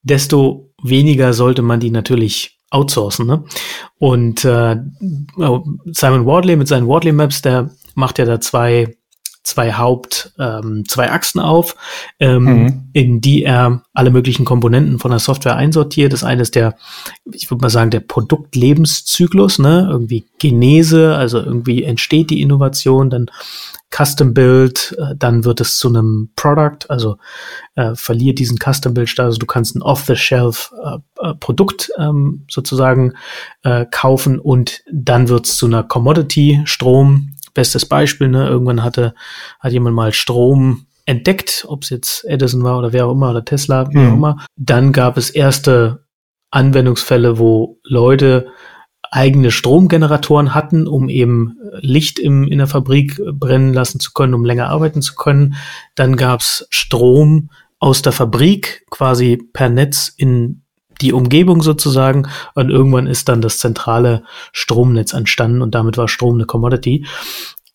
[0.04, 3.26] Desto weniger sollte man die natürlich outsourcen.
[3.26, 3.44] Ne?
[3.98, 4.78] Und äh,
[5.38, 8.96] oh, Simon Wardley mit seinen Wardley Maps, der macht ja da zwei
[9.50, 11.76] zwei Haupt, ähm, zwei Achsen auf,
[12.20, 12.90] ähm, mhm.
[12.94, 16.14] in die er alle möglichen Komponenten von der Software einsortiert.
[16.14, 16.76] Das eine ist der,
[17.32, 19.88] ich würde mal sagen, der Produktlebenszyklus, ne?
[19.90, 23.26] Irgendwie Genese, also irgendwie entsteht die Innovation, dann
[23.92, 27.18] Custom Build, äh, dann wird es zu einem Product, also
[27.76, 29.30] äh, verliert diesen Custom Build Status.
[29.30, 33.14] Also du kannst ein Off-the-Shelf äh, äh, Produkt ähm, sozusagen
[33.64, 38.48] äh, kaufen und dann wird es zu einer Commodity, Strom, bestes Beispiel, ne?
[38.48, 39.13] Irgendwann hatte,
[39.60, 43.43] hat jemand mal Strom entdeckt, ob es jetzt Edison war oder wer auch immer oder
[43.43, 44.08] Tesla, wie mhm.
[44.08, 44.45] auch immer.
[44.56, 46.06] Dann gab es erste
[46.52, 48.48] Anwendungsfälle, wo Leute
[49.12, 54.45] eigene Stromgeneratoren hatten, um eben Licht im, in der Fabrik brennen lassen zu können, um
[54.45, 55.56] länger arbeiten zu können.
[55.95, 60.63] Dann gab es Strom aus der Fabrik quasi per Netz in
[61.02, 66.36] die Umgebung sozusagen und irgendwann ist dann das zentrale Stromnetz entstanden und damit war Strom
[66.36, 67.06] eine Commodity.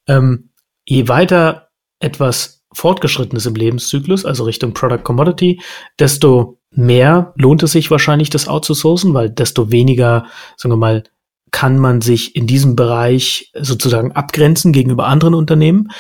[0.07, 0.51] Ähm,
[0.85, 1.69] je weiter
[2.01, 5.61] etwas fortgeschrittenes im Lebenszyklus, also Richtung Product Commodity,
[5.99, 11.05] desto mehr lohnt es sich wahrscheinlich, das outzusourcen, weil desto weniger, sagen wir mal,
[11.53, 15.93] kann man sich in diesem Bereich sozusagen abgrenzen gegenüber anderen Unternehmen.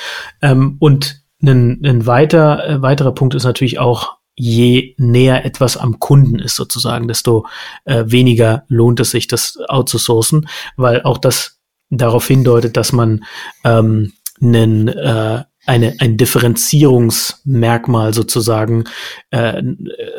[0.43, 5.99] Ähm, und ein, ein weiter, äh, weiterer Punkt ist natürlich auch, je näher etwas am
[5.99, 7.47] Kunden ist sozusagen, desto
[7.85, 13.25] äh, weniger lohnt es sich, das outzusourcen, weil auch das darauf hindeutet, dass man
[13.65, 18.85] ähm, einen, äh, eine, ein Differenzierungsmerkmal sozusagen
[19.31, 19.63] äh,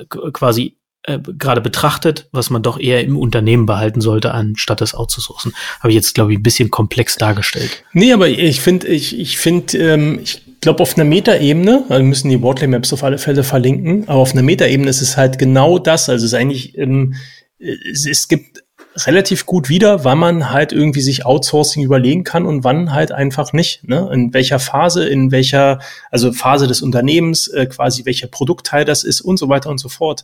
[0.07, 5.53] quasi äh, gerade betrachtet, was man doch eher im Unternehmen behalten sollte, anstatt es outzusourcen.
[5.79, 7.83] Habe ich jetzt, glaube ich, ein bisschen komplex dargestellt.
[7.93, 12.29] Nee, aber ich finde, ich, ich finde, ähm, ich glaube, auf einer Metaebene, also müssen
[12.29, 15.79] die Wortley Maps auf alle Fälle verlinken, aber auf einer Metaebene ist es halt genau
[15.79, 16.09] das.
[16.09, 17.13] Also es ist eigentlich, ähm,
[17.59, 18.63] es, es gibt
[18.97, 23.53] relativ gut wieder, wann man halt irgendwie sich Outsourcing überlegen kann und wann halt einfach
[23.53, 23.87] nicht.
[23.87, 24.09] Ne?
[24.11, 25.79] In welcher Phase, in welcher,
[26.11, 29.89] also Phase des Unternehmens, äh, quasi welcher Produktteil das ist und so weiter und so
[29.89, 30.23] fort.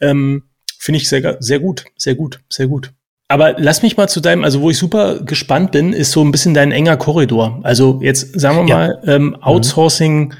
[0.00, 0.44] Ähm,
[0.78, 2.92] Finde ich sehr, sehr gut, sehr gut, sehr gut.
[3.32, 6.32] Aber lass mich mal zu deinem, also wo ich super gespannt bin, ist so ein
[6.32, 7.60] bisschen dein enger Korridor.
[7.62, 8.76] Also jetzt sagen wir ja.
[8.76, 9.36] mal, ähm, mhm.
[9.36, 10.34] Outsourcing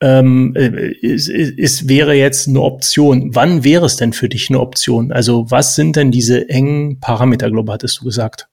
[0.00, 3.34] ähm, äh, ist, ist, wäre jetzt eine Option.
[3.34, 5.12] Wann wäre es denn für dich eine Option?
[5.12, 8.48] Also was sind denn diese engen Parameter, glaube hattest du gesagt?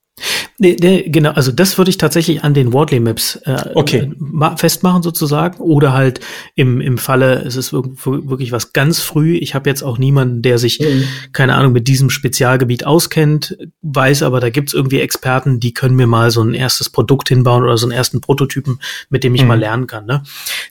[0.58, 4.12] Nee, nee, genau, also das würde ich tatsächlich an den Wardley Maps äh, okay.
[4.56, 5.58] festmachen sozusagen.
[5.58, 6.20] Oder halt
[6.54, 9.36] im, im Falle, es ist wirklich was ganz früh.
[9.36, 11.04] Ich habe jetzt auch niemanden, der sich, mhm.
[11.32, 16.06] keine Ahnung, mit diesem Spezialgebiet auskennt, weiß aber, da gibt's irgendwie Experten, die können mir
[16.06, 18.78] mal so ein erstes Produkt hinbauen oder so einen ersten Prototypen,
[19.10, 19.48] mit dem ich mhm.
[19.48, 20.06] mal lernen kann.
[20.06, 20.22] Ne?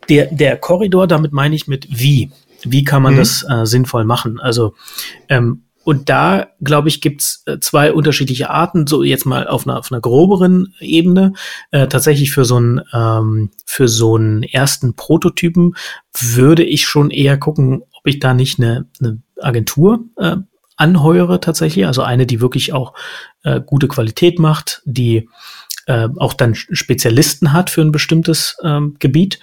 [0.10, 2.32] Der, der Korridor, damit meine ich mit wie.
[2.64, 3.18] Wie kann man mhm.
[3.18, 4.40] das äh, sinnvoll machen?
[4.40, 4.76] Also
[5.30, 9.80] ähm, und da, glaube ich, gibt's äh, zwei unterschiedliche Arten, so jetzt mal auf einer,
[9.80, 11.34] auf einer groberen Ebene.
[11.72, 15.76] Äh, tatsächlich für so einen ähm, für so einen ersten Prototypen
[16.14, 20.38] würde ich schon eher gucken, ob ich da nicht eine, eine Agentur äh,
[20.76, 22.94] anheuere tatsächlich, also eine, die wirklich auch
[23.44, 25.30] äh, gute Qualität macht, die
[25.88, 29.40] äh, auch dann Spezialisten hat für ein bestimmtes ähm, Gebiet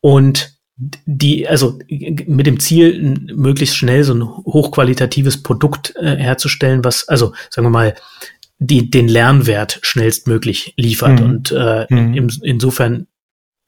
[0.00, 7.08] und die, also mit dem Ziel, möglichst schnell so ein hochqualitatives Produkt äh, herzustellen, was,
[7.08, 7.94] also sagen wir mal,
[8.58, 11.26] die, den Lernwert schnellstmöglich liefert mhm.
[11.26, 12.14] und äh, mhm.
[12.14, 13.06] in, insofern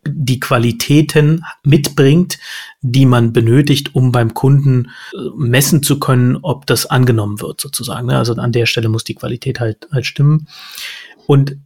[0.07, 2.39] die Qualitäten mitbringt,
[2.81, 8.07] die man benötigt, um beim Kunden äh, messen zu können, ob das angenommen wird, sozusagen.
[8.07, 8.17] Ne?
[8.17, 10.49] Also an der Stelle muss die Qualität halt, halt stimmen.
[11.27, 11.57] Und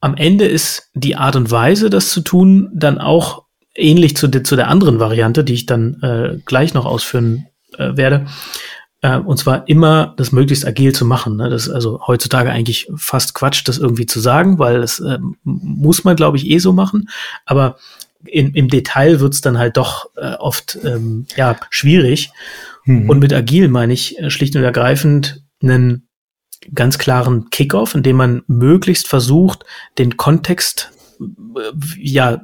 [0.00, 3.45] am Ende ist die Art und Weise, das zu tun, dann auch
[3.76, 7.46] ähnlich zu, de, zu der anderen Variante, die ich dann äh, gleich noch ausführen
[7.78, 8.26] äh, werde.
[9.02, 11.36] Äh, und zwar immer das möglichst agil zu machen.
[11.36, 11.50] Ne?
[11.50, 16.04] Das ist also heutzutage eigentlich fast Quatsch, das irgendwie zu sagen, weil das äh, muss
[16.04, 17.08] man, glaube ich, eh so machen.
[17.44, 17.76] Aber
[18.24, 22.30] in, im Detail wird's dann halt doch äh, oft ähm, ja, schwierig.
[22.84, 23.08] Mhm.
[23.08, 26.08] Und mit agil meine ich äh, schlicht und ergreifend einen
[26.74, 29.64] ganz klaren Kickoff, in dem man möglichst versucht,
[29.98, 31.60] den Kontext äh,
[31.98, 32.42] ja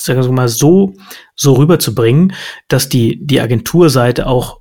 [0.00, 0.94] sagen wir mal, so,
[1.34, 2.32] so rüberzubringen,
[2.68, 4.60] dass die, die Agenturseite auch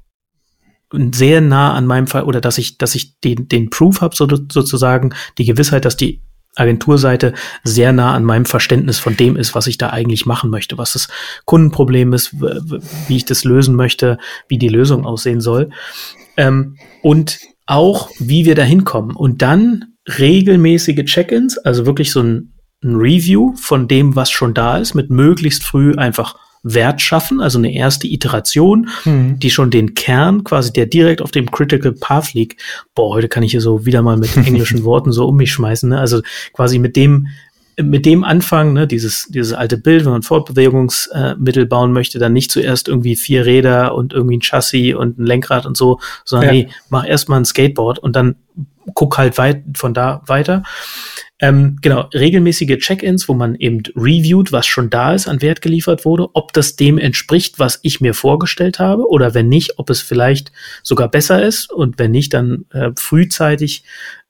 [0.92, 4.28] sehr nah an meinem Fall oder dass ich, dass ich den, den Proof habe, so,
[4.28, 6.22] sozusagen, die Gewissheit, dass die
[6.56, 10.78] Agenturseite sehr nah an meinem Verständnis von dem ist, was ich da eigentlich machen möchte,
[10.78, 11.08] was das
[11.46, 15.70] Kundenproblem ist, wie ich das lösen möchte, wie die Lösung aussehen soll.
[16.38, 19.16] Ähm, und auch, wie wir da hinkommen.
[19.16, 24.78] Und dann regelmäßige Check-ins, also wirklich so ein ein Review von dem, was schon da
[24.78, 29.40] ist, mit möglichst früh einfach Wert schaffen, also eine erste Iteration, mhm.
[29.40, 32.62] die schon den Kern quasi, der direkt auf dem Critical Path liegt.
[32.96, 35.90] Boah, heute kann ich hier so wieder mal mit englischen Worten so um mich schmeißen,
[35.90, 36.00] ne?
[36.00, 36.22] Also
[36.54, 37.28] quasi mit dem,
[37.82, 42.34] mit dem Anfang, ne, dieses, dieses alte Bild, wenn man Fortbewegungsmittel äh, bauen möchte, dann
[42.34, 46.54] nicht zuerst irgendwie vier Räder und irgendwie ein Chassis und ein Lenkrad und so, sondern
[46.54, 46.64] ja.
[46.64, 48.36] nee, mach erstmal ein Skateboard und dann
[48.94, 50.64] guck halt weit von da weiter.
[51.42, 56.04] Ähm, genau, regelmäßige Check-ins, wo man eben reviewt, was schon da ist, an Wert geliefert
[56.04, 60.02] wurde, ob das dem entspricht, was ich mir vorgestellt habe, oder wenn nicht, ob es
[60.02, 60.52] vielleicht
[60.84, 63.84] sogar besser ist und wenn nicht, dann äh, frühzeitig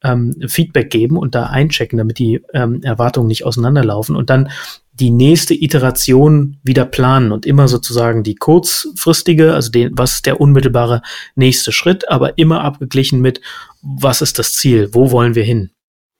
[0.04, 4.50] ähm, Feedback geben und da einchecken, damit die ähm, Erwartungen nicht auseinanderlaufen und dann
[4.93, 10.39] die nächste Iteration wieder planen und immer sozusagen die kurzfristige, also den, was ist der
[10.39, 11.02] unmittelbare
[11.36, 13.41] nächste Schritt, aber immer abgeglichen mit,
[13.82, 15.72] was ist das Ziel, wo wollen wir hin?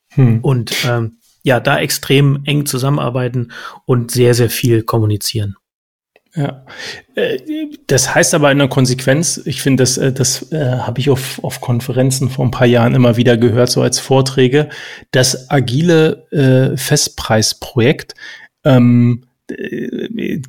[0.10, 0.40] Hm.
[0.42, 3.52] Und ähm, ja, da extrem eng zusammenarbeiten
[3.86, 5.56] und sehr, sehr viel kommunizieren.
[6.36, 6.64] Ja,
[7.16, 7.40] äh,
[7.88, 11.44] das heißt aber in der Konsequenz, ich finde, das, äh, das äh, habe ich auf,
[11.44, 14.70] auf Konferenzen vor ein paar Jahren immer wieder gehört, so als Vorträge,
[15.12, 18.14] das agile äh, Festpreisprojekt
[18.64, 19.24] ähm,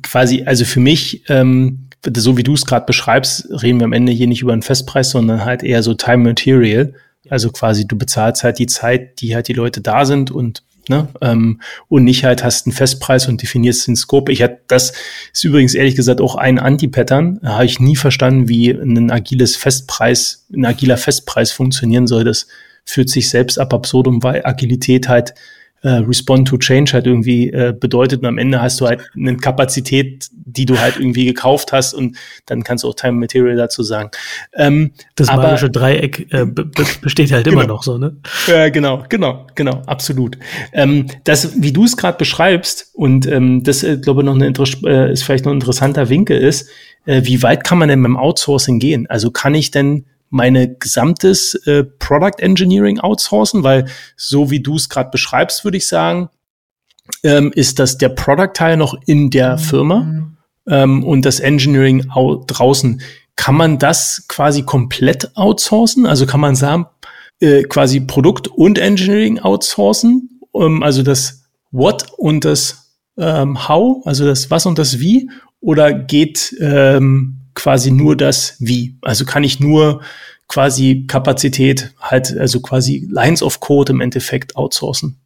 [0.03, 4.11] quasi, also für mich, ähm, so wie du es gerade beschreibst, reden wir am Ende
[4.11, 6.93] hier nicht über einen Festpreis, sondern halt eher so Time Material.
[7.29, 11.07] Also quasi, du bezahlst halt die Zeit, die halt die Leute da sind und Ne?
[11.21, 14.31] Ähm, und nicht halt hast einen Festpreis und definierst den Scope.
[14.31, 14.93] Ich hatte, das
[15.31, 17.39] ist übrigens ehrlich gesagt auch ein Anti-Pattern.
[17.41, 22.23] Da habe ich nie verstanden, wie ein agiles Festpreis, ein agiler Festpreis funktionieren soll.
[22.23, 22.47] Das
[22.83, 25.35] führt sich selbst ab absurdum, weil Agilität halt
[25.81, 28.21] äh, Respond to Change halt irgendwie äh, bedeutet.
[28.21, 32.17] Und am Ende hast du halt eine Kapazität, die du halt irgendwie gekauft hast und
[32.45, 34.11] dann kannst du auch Time Material dazu sagen.
[34.53, 36.45] Ähm, das aber, magische Dreieck äh,
[37.01, 37.61] besteht halt genau.
[37.61, 38.15] immer noch so, ne?
[38.47, 40.37] Ja, genau, genau, genau, absolut.
[40.73, 44.47] Ähm, das, wie du es gerade beschreibst, und ähm, das, äh, glaube ich, noch eine
[44.47, 46.69] äh, ist vielleicht noch ein interessanter Winkel ist,
[47.05, 49.07] äh, wie weit kann man denn beim Outsourcing gehen?
[49.09, 54.89] Also kann ich denn meine gesamtes äh, Product Engineering outsourcen, weil so wie du es
[54.89, 56.29] gerade beschreibst, würde ich sagen,
[57.23, 60.33] ähm, ist das der Product-Teil noch in der Firma
[60.67, 62.07] ähm, und das Engineering
[62.47, 63.01] draußen.
[63.35, 66.05] Kann man das quasi komplett outsourcen?
[66.05, 66.87] Also kann man sagen,
[67.41, 70.41] äh, quasi Produkt und Engineering outsourcen?
[70.55, 75.29] Ähm, also das What und das ähm, How, also das Was und das Wie?
[75.59, 78.97] Oder geht ähm, quasi nur das Wie.
[79.01, 80.01] Also kann ich nur
[80.47, 85.17] quasi Kapazität halt, also quasi Lines of Code im Endeffekt outsourcen.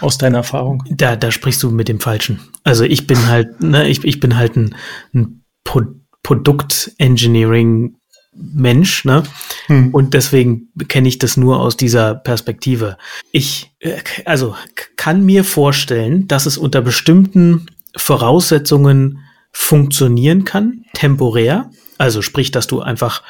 [0.00, 0.82] Aus deiner Erfahrung.
[0.90, 2.40] Da, da sprichst du mit dem Falschen.
[2.64, 4.74] Also ich bin halt, ne, ich, ich bin halt ein,
[5.14, 5.82] ein Pro
[6.22, 7.96] Produkt-Engineering
[8.34, 9.22] Mensch, ne?
[9.66, 9.94] Hm.
[9.94, 12.98] Und deswegen kenne ich das nur aus dieser Perspektive.
[13.32, 14.54] Ich, äh, also
[14.96, 19.24] kann mir vorstellen, dass es unter bestimmten Voraussetzungen
[19.58, 21.68] funktionieren kann, temporär.
[21.98, 23.24] Also sprich, dass du einfach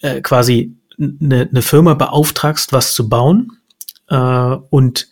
[0.00, 3.58] äh, quasi eine, eine Firma beauftragst, was zu bauen
[4.08, 4.16] äh,
[4.70, 5.08] und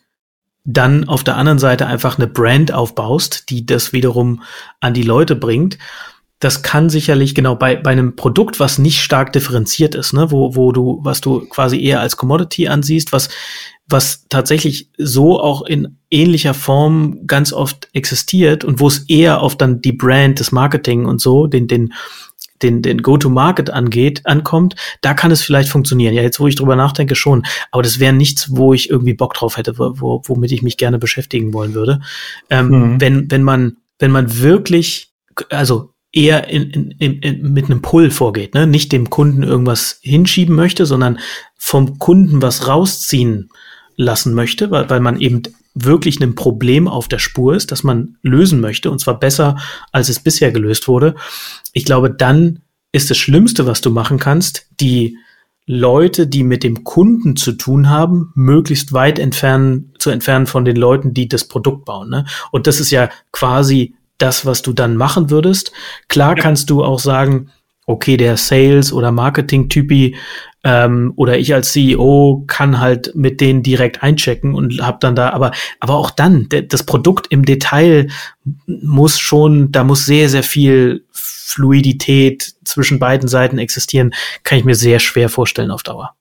[0.65, 4.43] dann auf der anderen Seite einfach eine Brand aufbaust, die das wiederum
[4.81, 5.77] an die Leute bringt.
[6.41, 10.55] Das kann sicherlich genau bei, bei einem Produkt, was nicht stark differenziert ist, ne, wo,
[10.55, 13.29] wo du, was du quasi eher als Commodity ansiehst, was,
[13.89, 19.57] was tatsächlich so auch in ähnlicher Form ganz oft existiert und wo es eher auf
[19.57, 21.93] dann die Brand, das Marketing und so, den, den,
[22.63, 26.15] den, den Go-to-Market angeht, ankommt, da kann es vielleicht funktionieren.
[26.15, 27.45] Ja, jetzt wo ich drüber nachdenke, schon.
[27.71, 30.99] Aber das wäre nichts, wo ich irgendwie Bock drauf hätte, wo, womit ich mich gerne
[30.99, 32.01] beschäftigen wollen würde.
[32.51, 33.01] Ähm, mhm.
[33.01, 35.13] Wenn, wenn man, wenn man wirklich,
[35.51, 38.67] also eher in, in, in, mit einem Pull vorgeht, ne?
[38.67, 41.21] nicht dem Kunden irgendwas hinschieben möchte, sondern
[41.57, 43.51] vom Kunden was rausziehen
[43.97, 45.43] lassen möchte, weil, weil man eben
[45.75, 49.57] wirklich einem Problem auf der Spur ist, das man lösen möchte, und zwar besser,
[49.93, 51.15] als es bisher gelöst wurde,
[51.73, 55.19] ich glaube, dann ist das Schlimmste, was du machen kannst, die
[55.67, 60.77] Leute, die mit dem Kunden zu tun haben, möglichst weit entfernen, zu entfernen von den
[60.77, 62.09] Leuten, die das Produkt bauen.
[62.09, 62.25] Ne?
[62.51, 65.73] Und das ist ja quasi das, was du dann machen würdest.
[66.09, 67.51] Klar kannst du auch sagen,
[67.87, 70.17] okay, der Sales- oder Marketing-Typi
[70.63, 75.31] ähm, oder ich als CEO kann halt mit denen direkt einchecken und hab dann da,
[75.31, 78.09] aber, aber auch dann, das Produkt im Detail
[78.67, 84.75] muss schon, da muss sehr, sehr viel Fluidität zwischen beiden Seiten existieren, kann ich mir
[84.75, 86.18] sehr schwer vorstellen auf Dauer.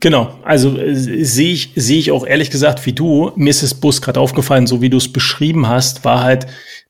[0.00, 3.32] Genau, also äh, sehe ich, sehe ich auch ehrlich gesagt wie du.
[3.36, 6.46] Mir ist das Bus gerade aufgefallen, so wie du es beschrieben hast, war halt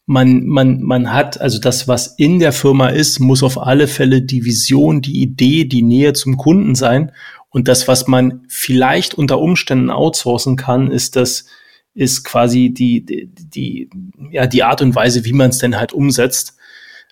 [0.06, 4.22] man, man, man hat, also das, was in der Firma ist, muss auf alle Fälle
[4.22, 7.12] die Vision, die Idee, die Nähe zum Kunden sein.
[7.48, 11.46] Und das, was man vielleicht unter Umständen outsourcen kann, ist das,
[11.94, 13.88] ist quasi die, die, die
[14.30, 16.56] ja, die Art und Weise, wie man es denn halt umsetzt.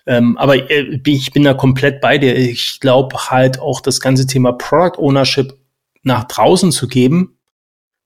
[0.05, 2.35] Ähm, aber äh, ich bin da komplett bei dir.
[2.35, 5.57] Ich glaube halt auch das ganze Thema Product Ownership
[6.03, 7.37] nach draußen zu geben,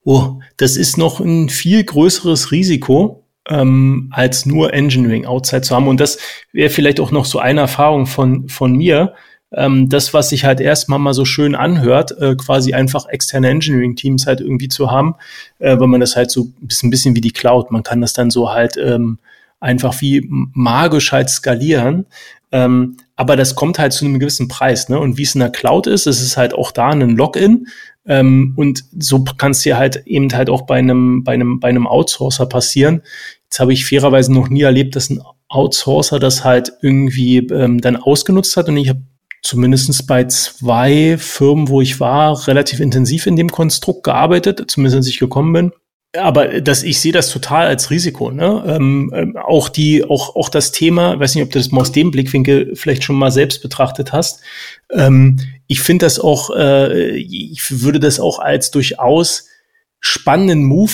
[0.03, 5.88] oh, das ist noch ein viel größeres Risiko, ähm, als nur Engineering outside zu haben.
[5.88, 6.17] Und das
[6.51, 9.13] wäre vielleicht auch noch so eine Erfahrung von, von mir.
[9.53, 14.27] Ähm, das, was sich halt erstmal mal so schön anhört, äh, quasi einfach externe Engineering-Teams
[14.27, 15.15] halt irgendwie zu haben,
[15.60, 18.12] äh, weil man das halt so bisschen, ein bisschen wie die Cloud, man kann das
[18.12, 19.19] dann so halt ähm,
[19.60, 22.05] einfach wie magisch halt skalieren.
[22.51, 24.89] Ähm, aber das kommt halt zu einem gewissen Preis.
[24.89, 24.99] Ne?
[24.99, 27.67] Und wie es in der Cloud ist, ist halt auch da ein Login.
[28.06, 31.67] Ähm, und so kann es dir halt eben halt auch bei einem, bei einem, bei
[31.67, 33.01] einem Outsourcer passieren.
[33.45, 37.95] Jetzt habe ich fairerweise noch nie erlebt, dass ein Outsourcer das halt irgendwie ähm, dann
[37.95, 38.69] ausgenutzt hat.
[38.69, 39.01] Und ich habe
[39.41, 45.08] zumindestens bei zwei Firmen, wo ich war, relativ intensiv in dem Konstrukt gearbeitet, zumindest als
[45.08, 45.71] ich gekommen bin.
[46.19, 48.32] Aber das, ich sehe das total als Risiko.
[48.32, 48.63] Ne?
[48.67, 51.91] Ähm, ähm, auch die, auch, auch das Thema, weiß nicht, ob du das mal aus
[51.91, 54.41] dem Blickwinkel vielleicht schon mal selbst betrachtet hast.
[54.91, 59.47] Ähm, ich finde das auch, äh, ich würde das auch als durchaus
[59.99, 60.91] spannenden Move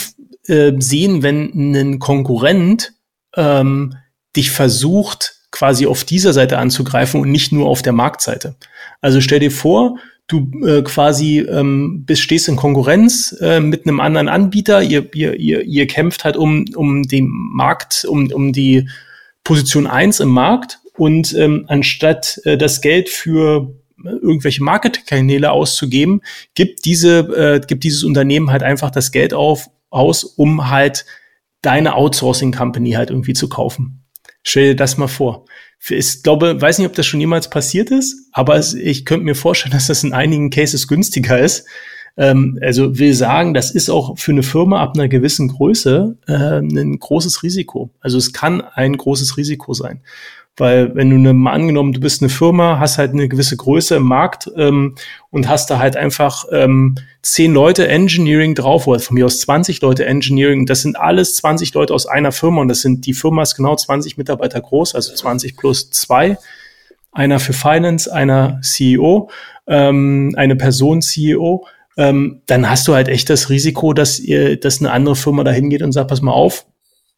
[0.48, 2.94] äh, sehen, wenn ein Konkurrent
[3.36, 3.96] ähm,
[4.36, 8.56] dich versucht, quasi auf dieser Seite anzugreifen und nicht nur auf der Marktseite.
[9.02, 14.00] Also stell dir vor, du äh, quasi ähm, bist, stehst in Konkurrenz äh, mit einem
[14.00, 18.88] anderen Anbieter, ihr, ihr, ihr, ihr kämpft halt um, um den Markt, um, um die
[19.44, 26.22] Position eins im Markt und ähm, anstatt äh, das Geld für äh, irgendwelche Marketingkanäle auszugeben,
[26.56, 31.06] gibt diese äh, gibt dieses Unternehmen halt einfach das Geld auf aus, um halt
[31.62, 34.03] deine Outsourcing Company halt irgendwie zu kaufen.
[34.44, 35.46] Stell dir das mal vor.
[35.90, 39.36] Ich glaube, weiß nicht, ob das schon jemals passiert ist, aber es, ich könnte mir
[39.36, 41.66] vorstellen, dass das in einigen Cases günstiger ist.
[42.16, 46.60] Ähm, also will sagen, das ist auch für eine Firma ab einer gewissen Größe äh,
[46.60, 47.90] ein großes Risiko.
[48.02, 50.02] Also es kann ein großes Risiko sein.
[50.58, 53.96] Weil wenn du ne, mal angenommen, du bist eine Firma, hast halt eine gewisse Größe
[53.96, 54.96] im Markt ähm,
[55.32, 59.82] und hast da halt einfach ähm, zehn Leute Engineering drauf, oder von mir aus 20
[59.82, 63.42] Leute Engineering, das sind alles 20 Leute aus einer Firma und das sind, die Firma
[63.42, 66.38] ist genau 20 Mitarbeiter groß, also 20 plus zwei.
[67.12, 69.30] Einer für Finance, einer CEO,
[69.68, 71.66] ähm, eine Person CEO.
[71.96, 75.52] Ähm, dann hast du halt echt das Risiko, dass ihr, dass eine andere Firma da
[75.52, 76.66] hingeht und sagt, pass mal auf,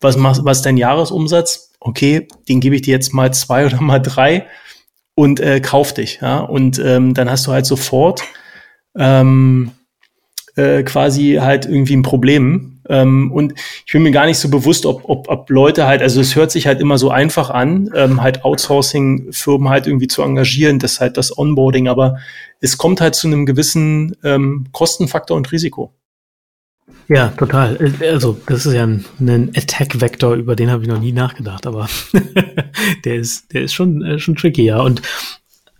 [0.02, 1.74] was machst, was ist dein Jahresumsatz?
[1.86, 4.48] Okay, den gebe ich dir jetzt mal zwei oder mal drei
[5.16, 6.20] und äh, kauf dich.
[6.22, 6.40] Ja?
[6.40, 8.24] Und ähm, dann hast du halt sofort
[8.98, 9.72] ähm,
[10.56, 12.82] äh, quasi halt irgendwie ein Problem.
[12.88, 13.54] Ähm, und
[13.86, 16.52] ich bin mir gar nicht so bewusst, ob, ob, ob Leute halt, also es hört
[16.52, 21.18] sich halt immer so einfach an, ähm, halt Outsourcing-Firmen halt irgendwie zu engagieren, das halt
[21.18, 22.18] das Onboarding, aber
[22.62, 25.94] es kommt halt zu einem gewissen ähm, Kostenfaktor und Risiko.
[27.08, 27.78] Ja, total.
[28.02, 31.88] Also, das ist ja ein, ein Attack-Vektor, über den habe ich noch nie nachgedacht, aber
[33.06, 34.82] der ist, der ist schon, äh, schon tricky, ja.
[34.82, 35.02] Und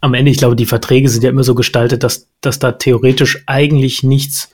[0.02, 3.44] am Ende, ich glaube, die Verträge sind ja immer so gestaltet, dass, dass da theoretisch
[3.48, 4.50] eigentlich nichts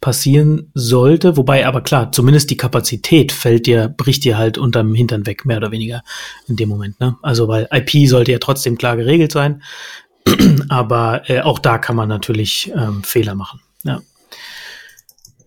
[0.00, 1.36] passieren sollte.
[1.36, 5.58] Wobei aber klar, zumindest die Kapazität fällt dir, bricht dir halt unterm Hintern weg, mehr
[5.58, 6.02] oder weniger
[6.48, 6.98] in dem Moment.
[6.98, 7.16] Ne?
[7.22, 9.62] Also weil IP sollte ja trotzdem klar geregelt sein.
[10.68, 13.60] aber äh, auch da kann man natürlich ähm, Fehler machen.
[13.84, 14.02] Ja.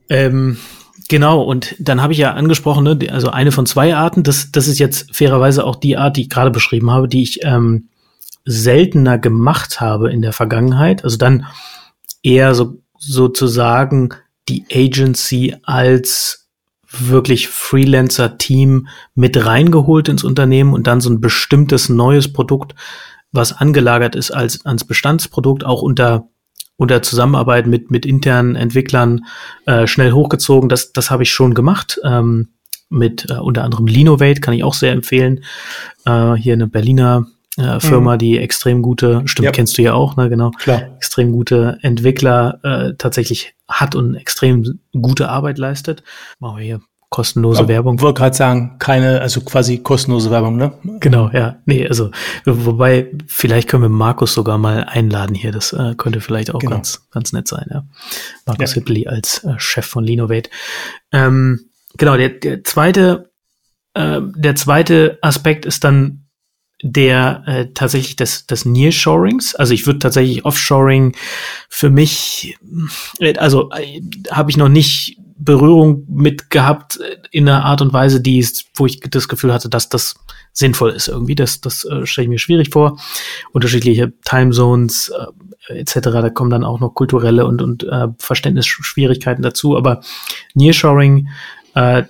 [0.09, 0.57] Ähm,
[1.09, 4.67] genau, und dann habe ich ja angesprochen, ne, also eine von zwei Arten, das, das
[4.67, 7.89] ist jetzt fairerweise auch die Art, die ich gerade beschrieben habe, die ich ähm,
[8.45, 11.03] seltener gemacht habe in der Vergangenheit.
[11.03, 11.47] Also dann
[12.21, 14.13] eher so sozusagen
[14.47, 16.47] die Agency als
[16.87, 22.75] wirklich Freelancer-Team mit reingeholt ins Unternehmen und dann so ein bestimmtes neues Produkt,
[23.31, 26.27] was angelagert ist als ans Bestandsprodukt, auch unter
[26.77, 29.25] unter Zusammenarbeit mit mit internen Entwicklern
[29.65, 30.69] äh, schnell hochgezogen.
[30.69, 31.99] Das das habe ich schon gemacht.
[32.03, 32.49] Ähm,
[32.89, 35.43] mit äh, unter anderem Linovate kann ich auch sehr empfehlen.
[36.05, 38.19] Äh, hier eine Berliner äh, Firma, mhm.
[38.19, 39.55] die extrem gute, stimmt, yep.
[39.55, 40.95] kennst du ja auch, ne, genau, Klar.
[40.97, 46.03] extrem gute Entwickler äh, tatsächlich hat und extrem gute Arbeit leistet.
[46.39, 47.95] Machen wir hier kostenlose Aber Werbung.
[47.95, 50.73] Ich wollte gerade sagen, keine, also quasi kostenlose Werbung, ne?
[50.99, 51.57] Genau, ja.
[51.65, 52.11] Nee, also,
[52.45, 55.51] wobei, vielleicht können wir Markus sogar mal einladen hier.
[55.51, 56.75] Das äh, könnte vielleicht auch genau.
[56.75, 57.85] ganz, ganz nett sein, ja.
[58.45, 58.75] Markus ja.
[58.75, 60.49] Hippli als äh, Chef von Linovate.
[61.11, 63.31] Ähm, genau, der, der zweite,
[63.93, 66.25] äh, der zweite Aspekt ist dann
[66.83, 69.55] der äh, tatsächlich des, des Nearshorings.
[69.55, 71.15] Also ich würde tatsächlich Offshoring
[71.69, 72.57] für mich,
[73.19, 76.99] äh, also äh, habe ich noch nicht Berührung mit gehabt
[77.31, 80.15] in einer Art und Weise, die ist, wo ich das Gefühl hatte, dass das
[80.53, 81.35] sinnvoll ist irgendwie.
[81.35, 82.97] Das, das äh, stelle ich mir schwierig vor.
[83.51, 85.11] Unterschiedliche Timezones
[85.69, 85.99] äh, etc.
[86.01, 89.75] Da kommen dann auch noch kulturelle und, und äh, Verständnisschwierigkeiten dazu.
[89.75, 90.01] Aber
[90.53, 91.27] Nearshoring
[91.73, 92.03] äh,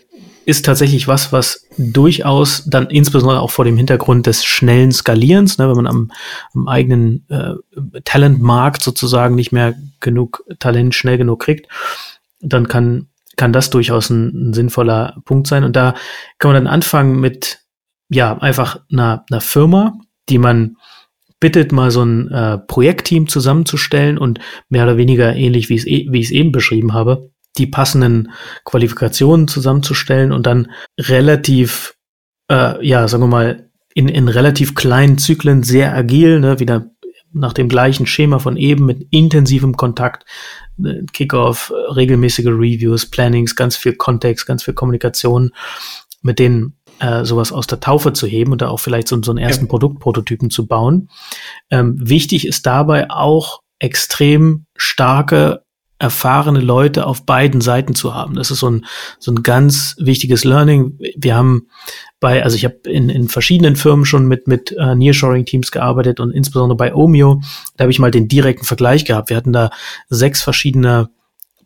[0.46, 5.68] ist tatsächlich was, was durchaus dann insbesondere auch vor dem Hintergrund des schnellen Skalierens, ne,
[5.68, 6.12] wenn man am,
[6.54, 7.56] am eigenen äh,
[8.04, 11.68] Talentmarkt sozusagen nicht mehr genug Talent schnell genug kriegt,
[12.42, 15.64] dann kann, kann das durchaus ein, ein sinnvoller Punkt sein.
[15.64, 15.96] Und da
[16.40, 17.60] kann man dann anfangen mit,
[18.10, 20.78] ja, einfach einer, einer Firma, die man
[21.40, 26.20] bittet, mal so ein äh, Projektteam zusammenzustellen und mehr oder weniger ähnlich, wie, es, wie
[26.20, 28.32] ich es eben beschrieben habe, die passenden
[28.64, 31.96] Qualifikationen zusammenzustellen und dann relativ,
[32.50, 36.92] äh, ja, sagen wir mal, in, in relativ kleinen Zyklen sehr agil, ne, wieder
[37.32, 40.26] nach dem gleichen Schema von eben mit intensivem Kontakt,
[41.14, 45.52] Kickoff, regelmäßige Reviews, Plannings, ganz viel Kontext, ganz viel Kommunikation,
[46.22, 49.32] mit denen äh, sowas aus der Taufe zu heben und da auch vielleicht so, so
[49.32, 49.70] einen ersten ja.
[49.70, 51.10] Produktprototypen zu bauen.
[51.70, 55.65] Ähm, wichtig ist dabei auch extrem starke
[55.98, 58.36] erfahrene Leute auf beiden Seiten zu haben.
[58.36, 58.86] Das ist so ein,
[59.20, 61.00] so ein ganz wichtiges Learning.
[61.16, 61.68] Wir haben
[62.20, 66.32] bei, also ich habe in, in verschiedenen Firmen schon mit, mit äh, Nearshoring-Teams gearbeitet und
[66.32, 67.42] insbesondere bei Omeo,
[67.78, 69.30] da habe ich mal den direkten Vergleich gehabt.
[69.30, 69.70] Wir hatten da
[70.10, 71.10] sechs verschiedene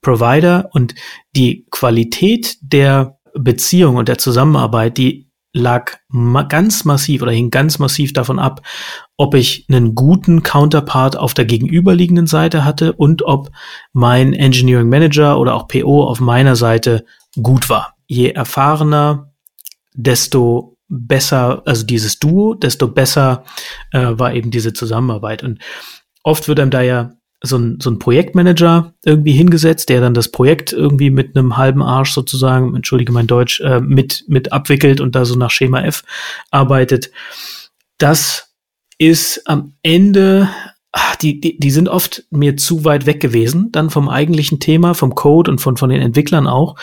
[0.01, 0.95] Provider und
[1.35, 5.28] die Qualität der Beziehung und der Zusammenarbeit, die
[5.59, 8.61] lag ma ganz massiv oder hing ganz massiv davon ab,
[9.17, 13.51] ob ich einen guten Counterpart auf der gegenüberliegenden Seite hatte und ob
[13.93, 17.05] mein Engineering Manager oder auch PO auf meiner Seite
[17.41, 17.95] gut war.
[18.07, 19.33] Je erfahrener,
[19.93, 23.43] desto besser, also dieses Duo, desto besser
[23.91, 25.43] äh, war eben diese Zusammenarbeit.
[25.43, 25.59] Und
[26.23, 27.11] oft wird einem da ja
[27.41, 31.81] so ein, so ein Projektmanager irgendwie hingesetzt, der dann das Projekt irgendwie mit einem halben
[31.81, 36.03] Arsch sozusagen, entschuldige mein Deutsch, äh, mit, mit abwickelt und da so nach Schema F
[36.51, 37.11] arbeitet.
[37.97, 38.49] Das
[38.97, 40.49] ist am Ende,
[40.91, 44.93] ach, die, die, die sind oft mir zu weit weg gewesen, dann vom eigentlichen Thema,
[44.93, 46.75] vom Code und von, von den Entwicklern auch.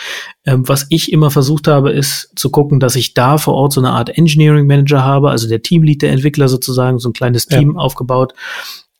[0.43, 3.81] Ähm, was ich immer versucht habe, ist zu gucken, dass ich da vor Ort so
[3.81, 7.73] eine Art Engineering Manager habe, also der Teamlead der Entwickler sozusagen, so ein kleines Team
[7.75, 7.79] ja.
[7.79, 8.33] aufgebaut,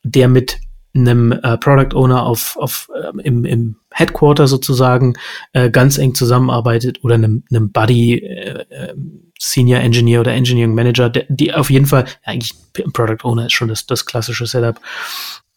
[0.03, 0.59] der mit
[0.95, 5.13] einem äh, Product Owner auf, auf äh, im, im Headquarter sozusagen
[5.53, 8.95] äh, ganz eng zusammenarbeitet oder einem, einem Buddy äh, äh,
[9.39, 12.55] Senior Engineer oder Engineering Manager, der, die auf jeden Fall, ja, eigentlich
[12.93, 14.79] Product Owner ist schon das, das klassische Setup,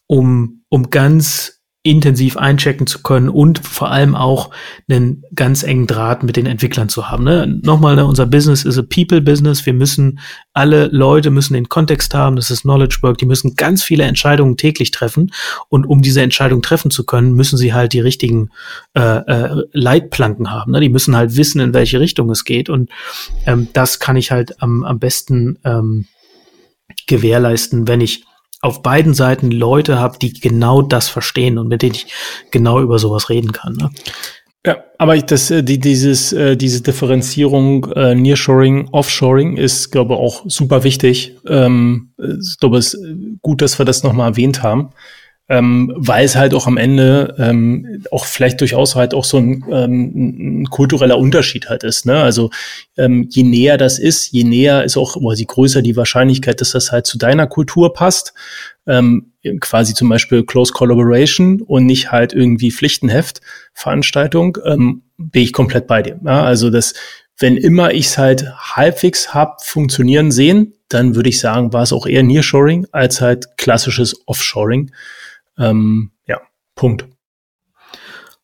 [0.06, 4.50] um, um ganz intensiv einchecken zu können und vor allem auch
[4.86, 7.24] einen ganz engen Draht mit den Entwicklern zu haben.
[7.24, 7.58] Ne?
[7.62, 9.64] Nochmal, ne, unser Business ist a People Business.
[9.64, 10.18] Wir müssen,
[10.52, 12.36] alle Leute müssen den Kontext haben.
[12.36, 13.16] Das ist Knowledge Work.
[13.16, 15.32] Die müssen ganz viele Entscheidungen täglich treffen.
[15.70, 18.50] Und um diese Entscheidung treffen zu können, müssen sie halt die richtigen
[18.92, 20.72] äh, äh, Leitplanken haben.
[20.72, 20.80] Ne?
[20.80, 22.68] Die müssen halt wissen, in welche Richtung es geht.
[22.68, 22.90] Und
[23.46, 26.04] ähm, das kann ich halt am, am besten ähm,
[27.06, 28.24] gewährleisten, wenn ich
[28.60, 32.06] auf beiden Seiten Leute habe, die genau das verstehen und mit denen ich
[32.50, 33.74] genau über sowas reden kann.
[33.74, 33.90] Ne?
[34.66, 40.20] Ja, aber das, äh, die, dieses, äh, diese Differenzierung äh, Nearshoring, Offshoring ist, glaube ich,
[40.20, 41.36] auch super wichtig.
[41.46, 43.06] Ähm, ich glaube, es ist
[43.40, 44.90] gut, dass wir das nochmal erwähnt haben
[45.50, 49.64] ähm, weil es halt auch am Ende ähm, auch vielleicht durchaus halt auch so ein,
[49.68, 52.06] ähm, ein kultureller Unterschied halt ist.
[52.06, 52.22] Ne?
[52.22, 52.50] Also
[52.96, 56.70] ähm, je näher das ist, je näher ist auch, oder je größer die Wahrscheinlichkeit, dass
[56.70, 58.32] das halt zu deiner Kultur passt.
[58.86, 63.40] Ähm, quasi zum Beispiel Close Collaboration und nicht halt irgendwie Pflichtenheft
[63.74, 66.20] Veranstaltung, ähm, bin ich komplett bei dir.
[66.24, 66.44] Ja?
[66.44, 66.94] Also das,
[67.40, 68.46] wenn immer ich es halt
[68.76, 73.56] halbwegs hab funktionieren sehen, dann würde ich sagen, war es auch eher Nearshoring als halt
[73.56, 74.92] klassisches Offshoring.
[75.60, 76.40] Ähm, ja,
[76.74, 77.06] Punkt.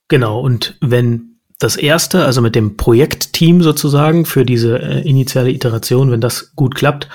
[0.09, 6.11] Genau, und wenn das erste, also mit dem Projektteam sozusagen für diese äh, initiale Iteration,
[6.11, 7.09] wenn das gut klappt,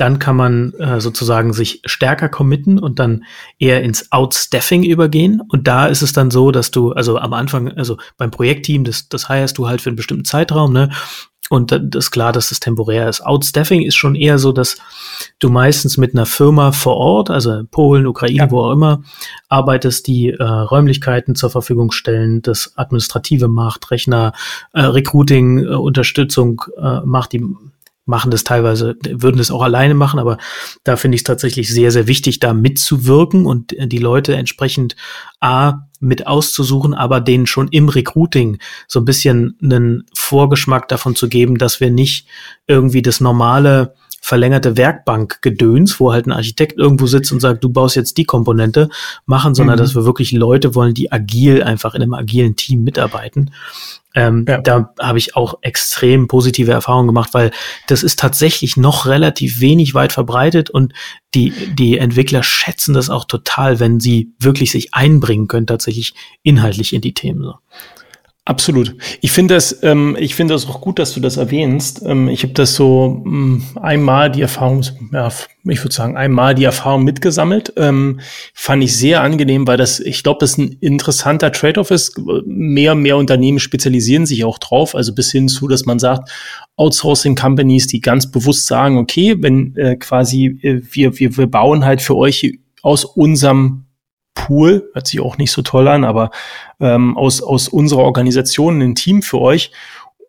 [0.00, 3.24] dann kann man äh, sozusagen sich stärker committen und dann
[3.58, 5.42] eher ins Outstaffing übergehen.
[5.46, 9.08] Und da ist es dann so, dass du, also am Anfang, also beim Projektteam, das,
[9.08, 10.90] das heierst du halt für einen bestimmten Zeitraum, ne?
[11.50, 13.22] Und das ist klar, dass das temporär ist.
[13.22, 14.76] Outstaffing ist schon eher so, dass
[15.40, 18.50] du meistens mit einer Firma vor Ort, also Polen, Ukraine, ja.
[18.52, 19.02] wo auch immer,
[19.48, 24.32] arbeitest, die äh, Räumlichkeiten zur Verfügung stellen, das administrative macht, Rechner,
[24.74, 27.44] äh, Recruiting, äh, Unterstützung äh, macht, die
[28.10, 30.36] machen das teilweise, würden das auch alleine machen, aber
[30.84, 34.96] da finde ich es tatsächlich sehr, sehr wichtig, da mitzuwirken und äh, die Leute entsprechend
[35.40, 38.58] A mit auszusuchen, aber denen schon im Recruiting
[38.88, 42.26] so ein bisschen einen Vorgeschmack davon zu geben, dass wir nicht
[42.66, 47.96] irgendwie das normale verlängerte Werkbank-Gedöns, wo halt ein Architekt irgendwo sitzt und sagt, du baust
[47.96, 48.90] jetzt die Komponente,
[49.24, 49.80] machen, sondern mhm.
[49.80, 53.52] dass wir wirklich Leute wollen, die agil einfach in einem agilen Team mitarbeiten.
[54.14, 54.60] Ähm, ja.
[54.60, 57.52] Da habe ich auch extrem positive Erfahrungen gemacht, weil
[57.86, 60.92] das ist tatsächlich noch relativ wenig weit verbreitet und
[61.34, 66.92] die, die Entwickler schätzen das auch total, wenn sie wirklich sich einbringen können, tatsächlich inhaltlich
[66.92, 67.44] in die Themen.
[67.44, 67.54] So.
[68.50, 68.96] Absolut.
[69.20, 72.02] Ich finde das, ähm, ich finde das auch gut, dass du das erwähnst.
[72.04, 75.28] Ähm, ich habe das so ähm, einmal die Erfahrung, ja,
[75.68, 77.72] ich würde sagen einmal die Erfahrung mitgesammelt.
[77.76, 78.18] Ähm,
[78.52, 82.20] fand ich sehr angenehm, weil das, ich glaube, das ein interessanter Trade-off ist.
[82.44, 86.28] Mehr und mehr Unternehmen spezialisieren sich auch drauf, also bis hin zu, dass man sagt,
[86.74, 91.84] Outsourcing Companies, die ganz bewusst sagen, okay, wenn äh, quasi äh, wir, wir, wir bauen
[91.84, 93.84] halt für euch aus unserem
[94.40, 96.30] Pool, hört sich auch nicht so toll an, aber
[96.80, 99.70] ähm, aus, aus unserer Organisation ein Team für euch.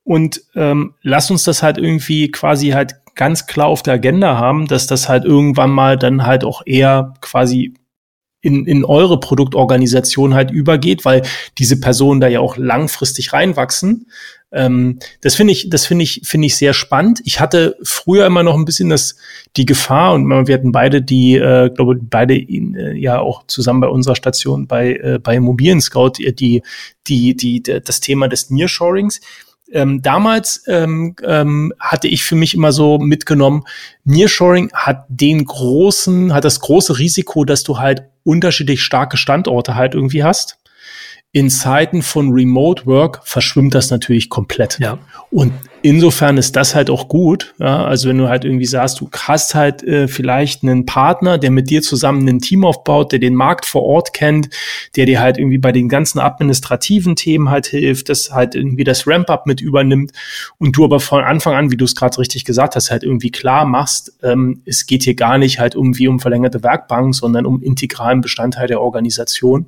[0.04, 4.68] Und ähm, lasst uns das halt irgendwie quasi halt ganz klar auf der Agenda haben,
[4.68, 7.74] dass das halt irgendwann mal dann halt auch eher quasi
[8.42, 11.22] in, in eure Produktorganisation halt übergeht, weil
[11.58, 14.08] diese Personen da ja auch langfristig reinwachsen.
[14.52, 17.22] Ähm, das finde ich, das finde ich, finde ich sehr spannend.
[17.24, 19.16] Ich hatte früher immer noch ein bisschen das,
[19.56, 23.88] die Gefahr und wir hatten beide die, äh, glaube beide äh, ja auch zusammen bei
[23.88, 26.64] unserer Station bei äh, bei Immobilien Scout die die
[27.08, 29.22] die, die das Thema des Nearshorings.
[29.72, 33.64] Ähm, damals ähm, ähm, hatte ich für mich immer so mitgenommen,
[34.04, 39.96] Nearshoring hat den großen, hat das große Risiko, dass du halt unterschiedlich starke Standorte halt
[39.96, 40.61] irgendwie hast
[41.34, 44.78] in Zeiten von Remote Work verschwimmt das natürlich komplett.
[44.80, 44.98] Ja.
[45.30, 47.54] Und insofern ist das halt auch gut.
[47.58, 47.86] Ja?
[47.86, 51.70] Also wenn du halt irgendwie sagst, du hast halt äh, vielleicht einen Partner, der mit
[51.70, 54.50] dir zusammen ein Team aufbaut, der den Markt vor Ort kennt,
[54.98, 59.08] der dir halt irgendwie bei den ganzen administrativen Themen halt hilft, das halt irgendwie das
[59.08, 60.12] Ramp-up mit übernimmt
[60.58, 63.32] und du aber von Anfang an, wie du es gerade richtig gesagt hast, halt irgendwie
[63.32, 67.64] klar machst, ähm, es geht hier gar nicht halt irgendwie um verlängerte Werkbank, sondern um
[67.64, 69.68] integralen Bestandteil der Organisation.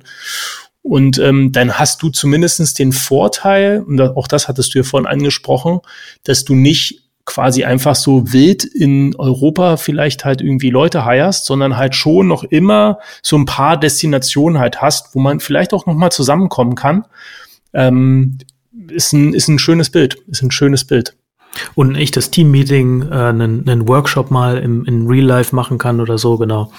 [0.84, 5.06] Und ähm, dann hast du zumindestens den Vorteil, und auch das hattest du ja vorhin
[5.06, 5.80] angesprochen,
[6.24, 11.78] dass du nicht quasi einfach so wild in Europa vielleicht halt irgendwie Leute heierst, sondern
[11.78, 15.94] halt schon noch immer so ein paar Destinationen halt hast, wo man vielleicht auch noch
[15.94, 17.06] mal zusammenkommen kann.
[17.72, 18.36] Ähm,
[18.88, 21.16] ist ein, ist ein schönes Bild, ist ein schönes Bild
[21.74, 26.00] und ein echtes Team-Meeting, äh, einen, einen Workshop mal im, in Real Life machen kann
[26.00, 26.72] oder so, genau.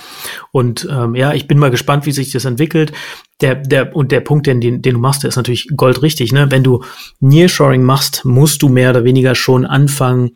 [0.52, 2.92] Und ähm, ja, ich bin mal gespannt, wie sich das entwickelt.
[3.42, 6.32] Der, der, und der Punkt, den, den, du machst, der ist natürlich goldrichtig.
[6.32, 6.52] Ne?
[6.52, 6.84] Wenn du
[7.20, 10.32] Nearshoring machst, musst du mehr oder weniger schon anfangen,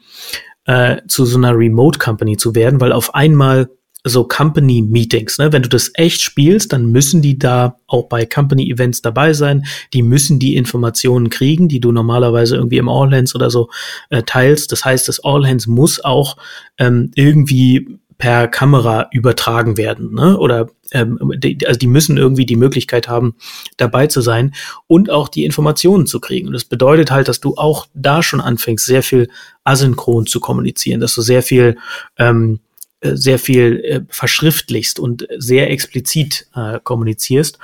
[0.66, 3.70] äh, zu so einer Remote Company zu werden, weil auf einmal
[4.10, 5.51] so Company Meetings, ne?
[5.53, 9.66] Wenn du das echt spielst, dann müssen die da auch bei Company Events dabei sein.
[9.93, 13.70] Die müssen die Informationen kriegen, die du normalerweise irgendwie im All Hands oder so
[14.10, 14.72] äh, teilst.
[14.72, 16.38] Das heißt, das All Hands muss auch
[16.78, 20.38] ähm, irgendwie per Kamera übertragen werden, ne?
[20.38, 23.36] Oder ähm, die, also die müssen irgendwie die Möglichkeit haben,
[23.78, 24.53] dabei zu sein
[24.88, 26.47] und auch die Informationen zu kriegen.
[26.47, 29.30] Und das bedeutet halt, dass du auch da schon anfängst, sehr viel
[29.64, 31.78] asynchron zu kommunizieren, dass du sehr viel
[32.18, 32.69] ähm, äh,
[33.02, 37.58] sehr viel äh, verschriftlichst und sehr explizit äh, kommunizierst.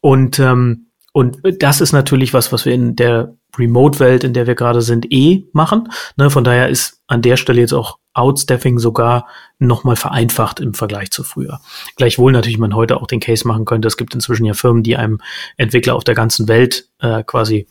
[0.00, 4.54] Und ähm, und das ist natürlich was, was wir in der Remote-Welt, in der wir
[4.54, 5.88] gerade sind, eh machen.
[6.16, 9.26] Ne, von daher ist an der Stelle jetzt auch Outstaffing sogar
[9.58, 11.60] nochmal vereinfacht im Vergleich zu früher.
[11.96, 13.88] Gleichwohl natürlich man heute auch den Case machen könnte.
[13.88, 15.20] Es gibt inzwischen ja Firmen, die einem
[15.56, 17.66] Entwickler auf der ganzen Welt äh, quasi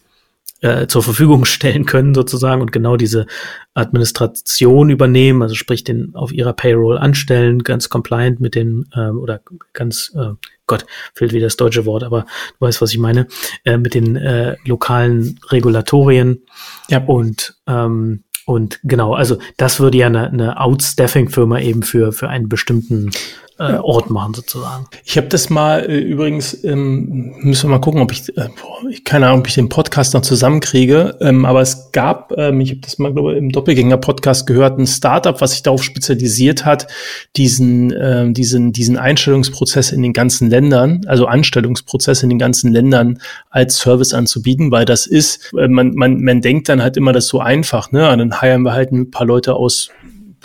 [0.62, 3.26] äh, zur Verfügung stellen können sozusagen und genau diese
[3.74, 9.42] Administration übernehmen, also sprich den auf ihrer Payroll anstellen, ganz compliant mit den äh, oder
[9.74, 10.34] ganz äh,
[10.66, 12.26] Gott, fehlt wieder das deutsche Wort, aber
[12.60, 13.28] du weißt, was ich meine,
[13.64, 16.44] äh, mit den äh, lokalen Regulatorien.
[16.90, 17.00] Ja.
[17.06, 22.48] Und ähm, und genau, also das würde ja eine, eine Outstaffing-Firma eben für, für einen
[22.48, 23.12] bestimmten
[23.60, 24.86] äh, Ort machen sozusagen.
[25.04, 28.90] Ich habe das mal äh, übrigens, ähm, müssen wir mal gucken, ob ich, äh, boah,
[29.04, 32.82] keine Ahnung, ob ich den Podcast noch zusammenkriege, ähm, aber es gab, ähm, ich habe
[32.82, 36.88] das mal, glaube ich, im Doppelgänger-Podcast gehört, ein Startup, was sich darauf spezialisiert hat,
[37.36, 43.20] diesen, äh, diesen, diesen Einstellungsprozess in den ganzen Ländern, also Anstellungsprozess in den ganzen Ländern
[43.50, 47.28] als Service anzubieten, weil das ist, äh, man, man, man denkt dann halt immer das
[47.28, 48.02] so einfach, ne?
[48.18, 49.90] Dann heiern wir halt ein paar Leute aus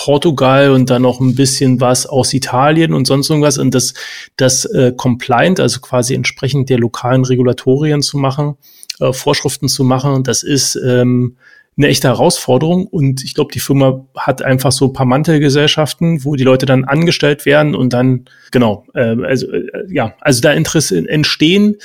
[0.05, 3.95] Portugal und dann noch ein bisschen was aus Italien und sonst irgendwas und das,
[4.37, 8.57] das äh, compliant, also quasi entsprechend der lokalen Regulatorien zu machen,
[8.99, 11.37] äh, Vorschriften zu machen, das ist ähm,
[11.77, 12.89] eine echte Herausforderung.
[12.89, 16.85] Und ich glaube, die Firma hat einfach so ein paar Mantelgesellschaften, wo die Leute dann
[16.85, 21.77] angestellt werden und dann, genau, äh, also äh, ja, also da Interesse entstehen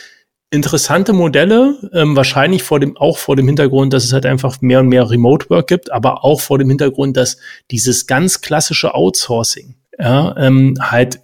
[0.50, 4.80] interessante Modelle, ähm, wahrscheinlich vor dem, auch vor dem Hintergrund, dass es halt einfach mehr
[4.80, 7.38] und mehr Remote Work gibt, aber auch vor dem Hintergrund, dass
[7.70, 11.20] dieses ganz klassische Outsourcing, ja, ähm, halt,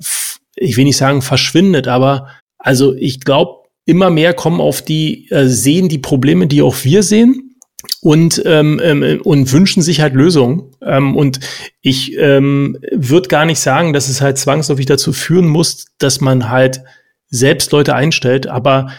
[0.56, 5.48] ich will nicht sagen verschwindet, aber also ich glaube, immer mehr kommen auf die, äh,
[5.48, 7.56] sehen die Probleme, die auch wir sehen
[8.02, 10.72] und, ähm, ähm, und wünschen sich halt Lösungen.
[10.82, 11.40] Ähm, und
[11.82, 16.50] ich ähm, würde gar nicht sagen, dass es halt zwangsläufig dazu führen muss, dass man
[16.50, 16.82] halt
[17.30, 18.92] selbst Leute einstellt, aber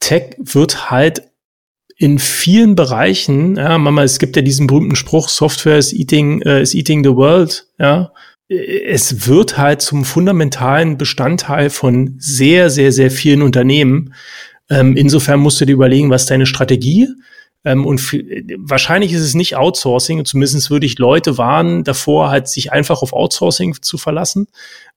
[0.00, 1.22] Tech wird halt
[1.96, 6.60] in vielen Bereichen, ja, Mama, es gibt ja diesen berühmten Spruch, Software is eating, uh,
[6.60, 8.12] is eating the world, ja.
[8.48, 14.14] Es wird halt zum fundamentalen Bestandteil von sehr, sehr, sehr vielen Unternehmen.
[14.70, 17.08] Ähm, insofern musst du dir überlegen, was deine Strategie
[17.64, 18.00] ähm, und
[18.56, 20.24] wahrscheinlich ist es nicht Outsourcing.
[20.24, 24.48] Zumindest würde ich Leute warnen davor, halt sich einfach auf Outsourcing zu verlassen.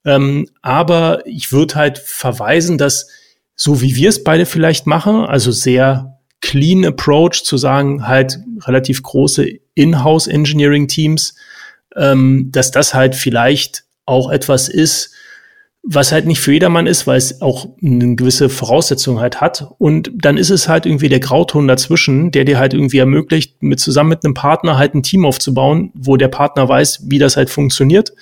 [0.06, 3.10] Ähm, aber ich würde halt verweisen, dass
[3.56, 9.04] so wie wir es beide vielleicht machen, also sehr clean Approach zu sagen, halt relativ
[9.04, 11.36] große Inhouse Engineering Teams,
[11.96, 15.14] ähm, dass das halt vielleicht auch etwas ist,
[15.84, 19.68] was halt nicht für jedermann ist, weil es auch eine gewisse Voraussetzung halt hat.
[19.80, 23.80] Und dann ist es halt irgendwie der Grauton dazwischen, der dir halt irgendwie ermöglicht, mit
[23.80, 27.50] zusammen mit einem Partner halt ein Team aufzubauen, wo der Partner weiß, wie das halt
[27.50, 28.14] funktioniert.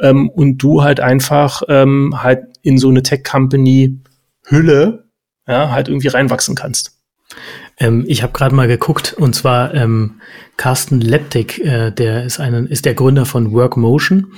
[0.00, 4.00] Ähm, und du halt einfach ähm, halt in so eine Tech-Company
[4.50, 5.10] Hülle
[5.46, 6.96] ja, halt irgendwie reinwachsen kannst.
[7.78, 10.20] Ähm, ich habe gerade mal geguckt und zwar ähm,
[10.56, 14.32] Carsten Leptik, äh, der ist einen, ist der Gründer von Workmotion.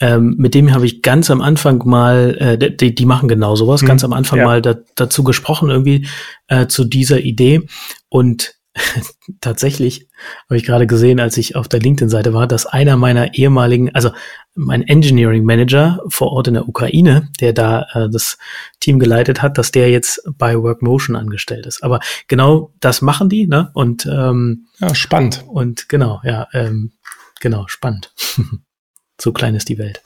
[0.00, 3.82] Ähm, mit dem habe ich ganz am Anfang mal, äh, die, die machen genau sowas,
[3.82, 4.44] hm, ganz am Anfang ja.
[4.44, 6.08] mal da, dazu gesprochen irgendwie
[6.48, 7.62] äh, zu dieser Idee
[8.08, 8.55] und
[9.40, 10.08] tatsächlich
[10.44, 14.10] habe ich gerade gesehen, als ich auf der LinkedIn-Seite war, dass einer meiner ehemaligen, also
[14.54, 18.38] mein Engineering Manager vor Ort in der Ukraine, der da äh, das
[18.80, 21.82] Team geleitet hat, dass der jetzt bei Workmotion angestellt ist.
[21.82, 23.70] Aber genau das machen die, ne?
[23.74, 25.44] Und ähm, ja, spannend.
[25.46, 26.92] Und genau, ja, ähm,
[27.40, 28.12] genau, spannend.
[29.20, 30.02] so klein ist die Welt.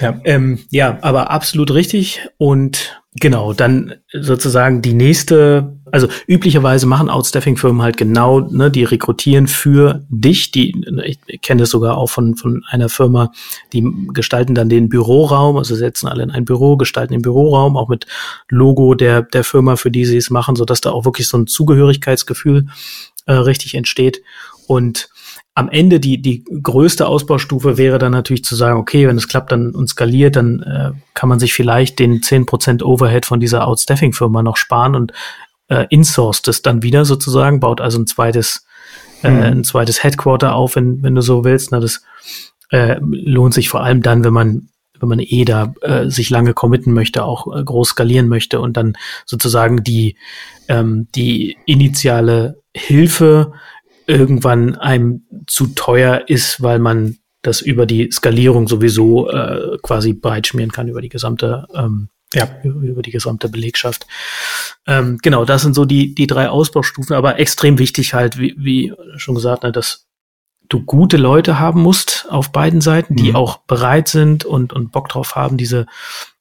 [0.00, 0.20] Ja.
[0.24, 2.28] Ähm, ja, aber absolut richtig.
[2.36, 9.46] Und genau, dann sozusagen die nächste, also üblicherweise machen Outstaffing-Firmen halt genau, ne, die rekrutieren
[9.46, 10.50] für dich.
[10.50, 10.84] Die,
[11.26, 13.30] ich kenne das sogar auch von, von einer Firma,
[13.72, 17.88] die gestalten dann den Büroraum, also setzen alle in ein Büro, gestalten den Büroraum, auch
[17.88, 18.06] mit
[18.48, 21.46] Logo der, der Firma, für die sie es machen, sodass da auch wirklich so ein
[21.46, 22.66] Zugehörigkeitsgefühl
[23.26, 24.22] äh, richtig entsteht.
[24.66, 25.08] Und
[25.54, 29.52] am Ende die, die größte Ausbaustufe wäre dann natürlich zu sagen, okay, wenn es klappt
[29.52, 33.66] dann und skaliert, dann äh, kann man sich vielleicht den zehn Prozent Overhead von dieser
[33.66, 35.12] Outstaffing-Firma noch sparen und
[35.68, 38.66] äh, insourced es dann wieder sozusagen, baut also ein zweites,
[39.22, 39.42] äh, mhm.
[39.42, 41.70] ein zweites Headquarter auf, wenn, wenn du so willst.
[41.70, 42.02] Na, das
[42.70, 44.68] äh, lohnt sich vor allem dann, wenn man
[45.00, 48.76] wenn man eh da äh, sich lange committen möchte, auch äh, groß skalieren möchte und
[48.76, 48.94] dann
[49.26, 50.16] sozusagen die,
[50.68, 53.52] ähm, die initiale Hilfe
[54.06, 60.72] irgendwann einem zu teuer ist, weil man das über die Skalierung sowieso äh, quasi breitschmieren
[60.72, 62.48] kann über die gesamte ähm, ja.
[62.64, 64.06] über die gesamte Belegschaft.
[64.86, 68.92] Ähm, genau, das sind so die, die drei Ausbaustufen, aber extrem wichtig halt, wie, wie
[69.16, 70.06] schon gesagt, ne, dass
[70.68, 73.36] du gute Leute haben musst auf beiden Seiten, die mhm.
[73.36, 75.86] auch bereit sind und, und Bock drauf haben, diese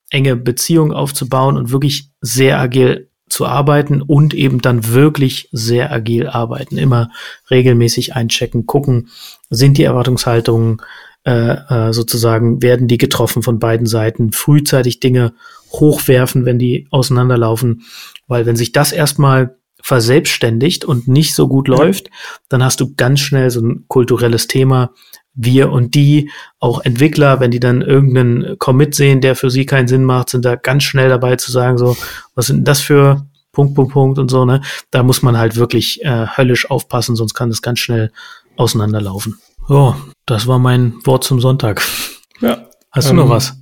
[0.09, 6.27] enge Beziehung aufzubauen und wirklich sehr agil zu arbeiten und eben dann wirklich sehr agil
[6.27, 6.77] arbeiten.
[6.77, 7.09] Immer
[7.49, 9.09] regelmäßig einchecken, gucken,
[9.49, 10.81] sind die Erwartungshaltungen
[11.25, 15.33] äh, äh, sozusagen, werden die getroffen von beiden Seiten, frühzeitig Dinge
[15.71, 17.83] hochwerfen, wenn die auseinanderlaufen.
[18.27, 22.11] Weil wenn sich das erstmal verselbstständigt und nicht so gut läuft,
[22.49, 24.91] dann hast du ganz schnell so ein kulturelles Thema.
[25.33, 26.29] Wir und die,
[26.59, 30.45] auch Entwickler, wenn die dann irgendeinen Commit sehen, der für sie keinen Sinn macht, sind
[30.45, 31.97] da ganz schnell dabei zu sagen, so,
[32.35, 34.61] was sind das für Punkt, Punkt, Punkt und so, ne?
[34.91, 38.11] Da muss man halt wirklich äh, höllisch aufpassen, sonst kann das ganz schnell
[38.57, 39.39] auseinanderlaufen.
[39.67, 41.81] So, das war mein Wort zum Sonntag.
[42.41, 42.65] Ja.
[42.91, 43.55] Hast du ähm, noch was?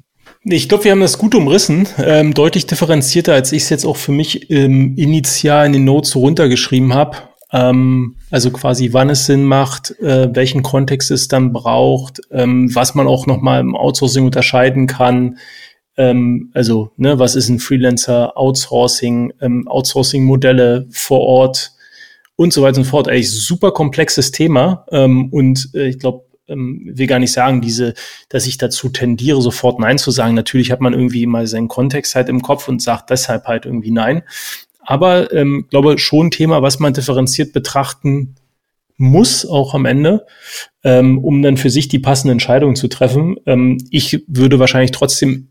[0.43, 3.97] Ich glaube, wir haben das gut umrissen, ähm, deutlich differenzierter, als ich es jetzt auch
[3.97, 7.17] für mich ähm, initial in den Notes runtergeschrieben habe.
[7.53, 12.95] Ähm, also quasi, wann es Sinn macht, äh, welchen Kontext es dann braucht, ähm, was
[12.95, 15.37] man auch nochmal im Outsourcing unterscheiden kann.
[15.97, 21.71] Ähm, also, ne, was ist ein Freelancer, Outsourcing, ähm, Outsourcing-Modelle vor Ort
[22.37, 23.09] und so weiter und so fort.
[23.09, 24.85] Eigentlich super komplexes Thema.
[24.91, 27.93] Ähm, und äh, ich glaube, ähm, will gar nicht sagen, diese,
[28.29, 30.35] dass ich dazu tendiere, sofort Nein zu sagen.
[30.35, 33.91] Natürlich hat man irgendwie mal seinen Kontext halt im Kopf und sagt deshalb halt irgendwie
[33.91, 34.23] Nein.
[34.83, 38.35] Aber ähm, glaube schon ein Thema, was man differenziert betrachten
[38.97, 40.25] muss, auch am Ende,
[40.83, 43.35] ähm, um dann für sich die passende Entscheidung zu treffen.
[43.45, 45.49] Ähm, ich würde wahrscheinlich trotzdem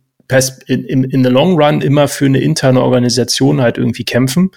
[0.66, 4.50] in, in, in the long run immer für eine interne Organisation halt irgendwie kämpfen.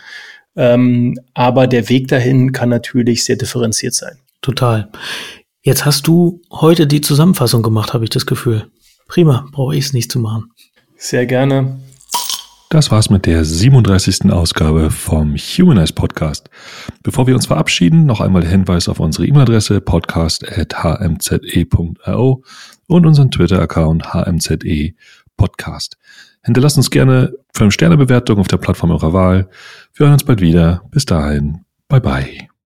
[0.55, 4.19] Ähm, aber der Weg dahin kann natürlich sehr differenziert sein.
[4.41, 4.89] Total.
[5.63, 8.67] Jetzt hast du heute die Zusammenfassung gemacht, habe ich das Gefühl.
[9.07, 10.51] Prima, brauche ich es nicht zu machen.
[10.97, 11.80] Sehr gerne.
[12.74, 14.32] Das war's mit der 37.
[14.32, 16.49] Ausgabe vom Humanize Podcast.
[17.03, 22.43] Bevor wir uns verabschieden, noch einmal der Hinweis auf unsere E-Mail-Adresse podcast.hmze.io
[22.88, 24.57] und unseren Twitter-Account hmze
[25.38, 25.99] podcast.
[26.41, 29.49] Hinterlasst uns gerne 5-Sterne-Bewertung auf der Plattform eurer Wahl.
[29.93, 30.82] Wir hören uns bald wieder.
[30.89, 31.65] Bis dahin.
[31.88, 32.53] Bye bye.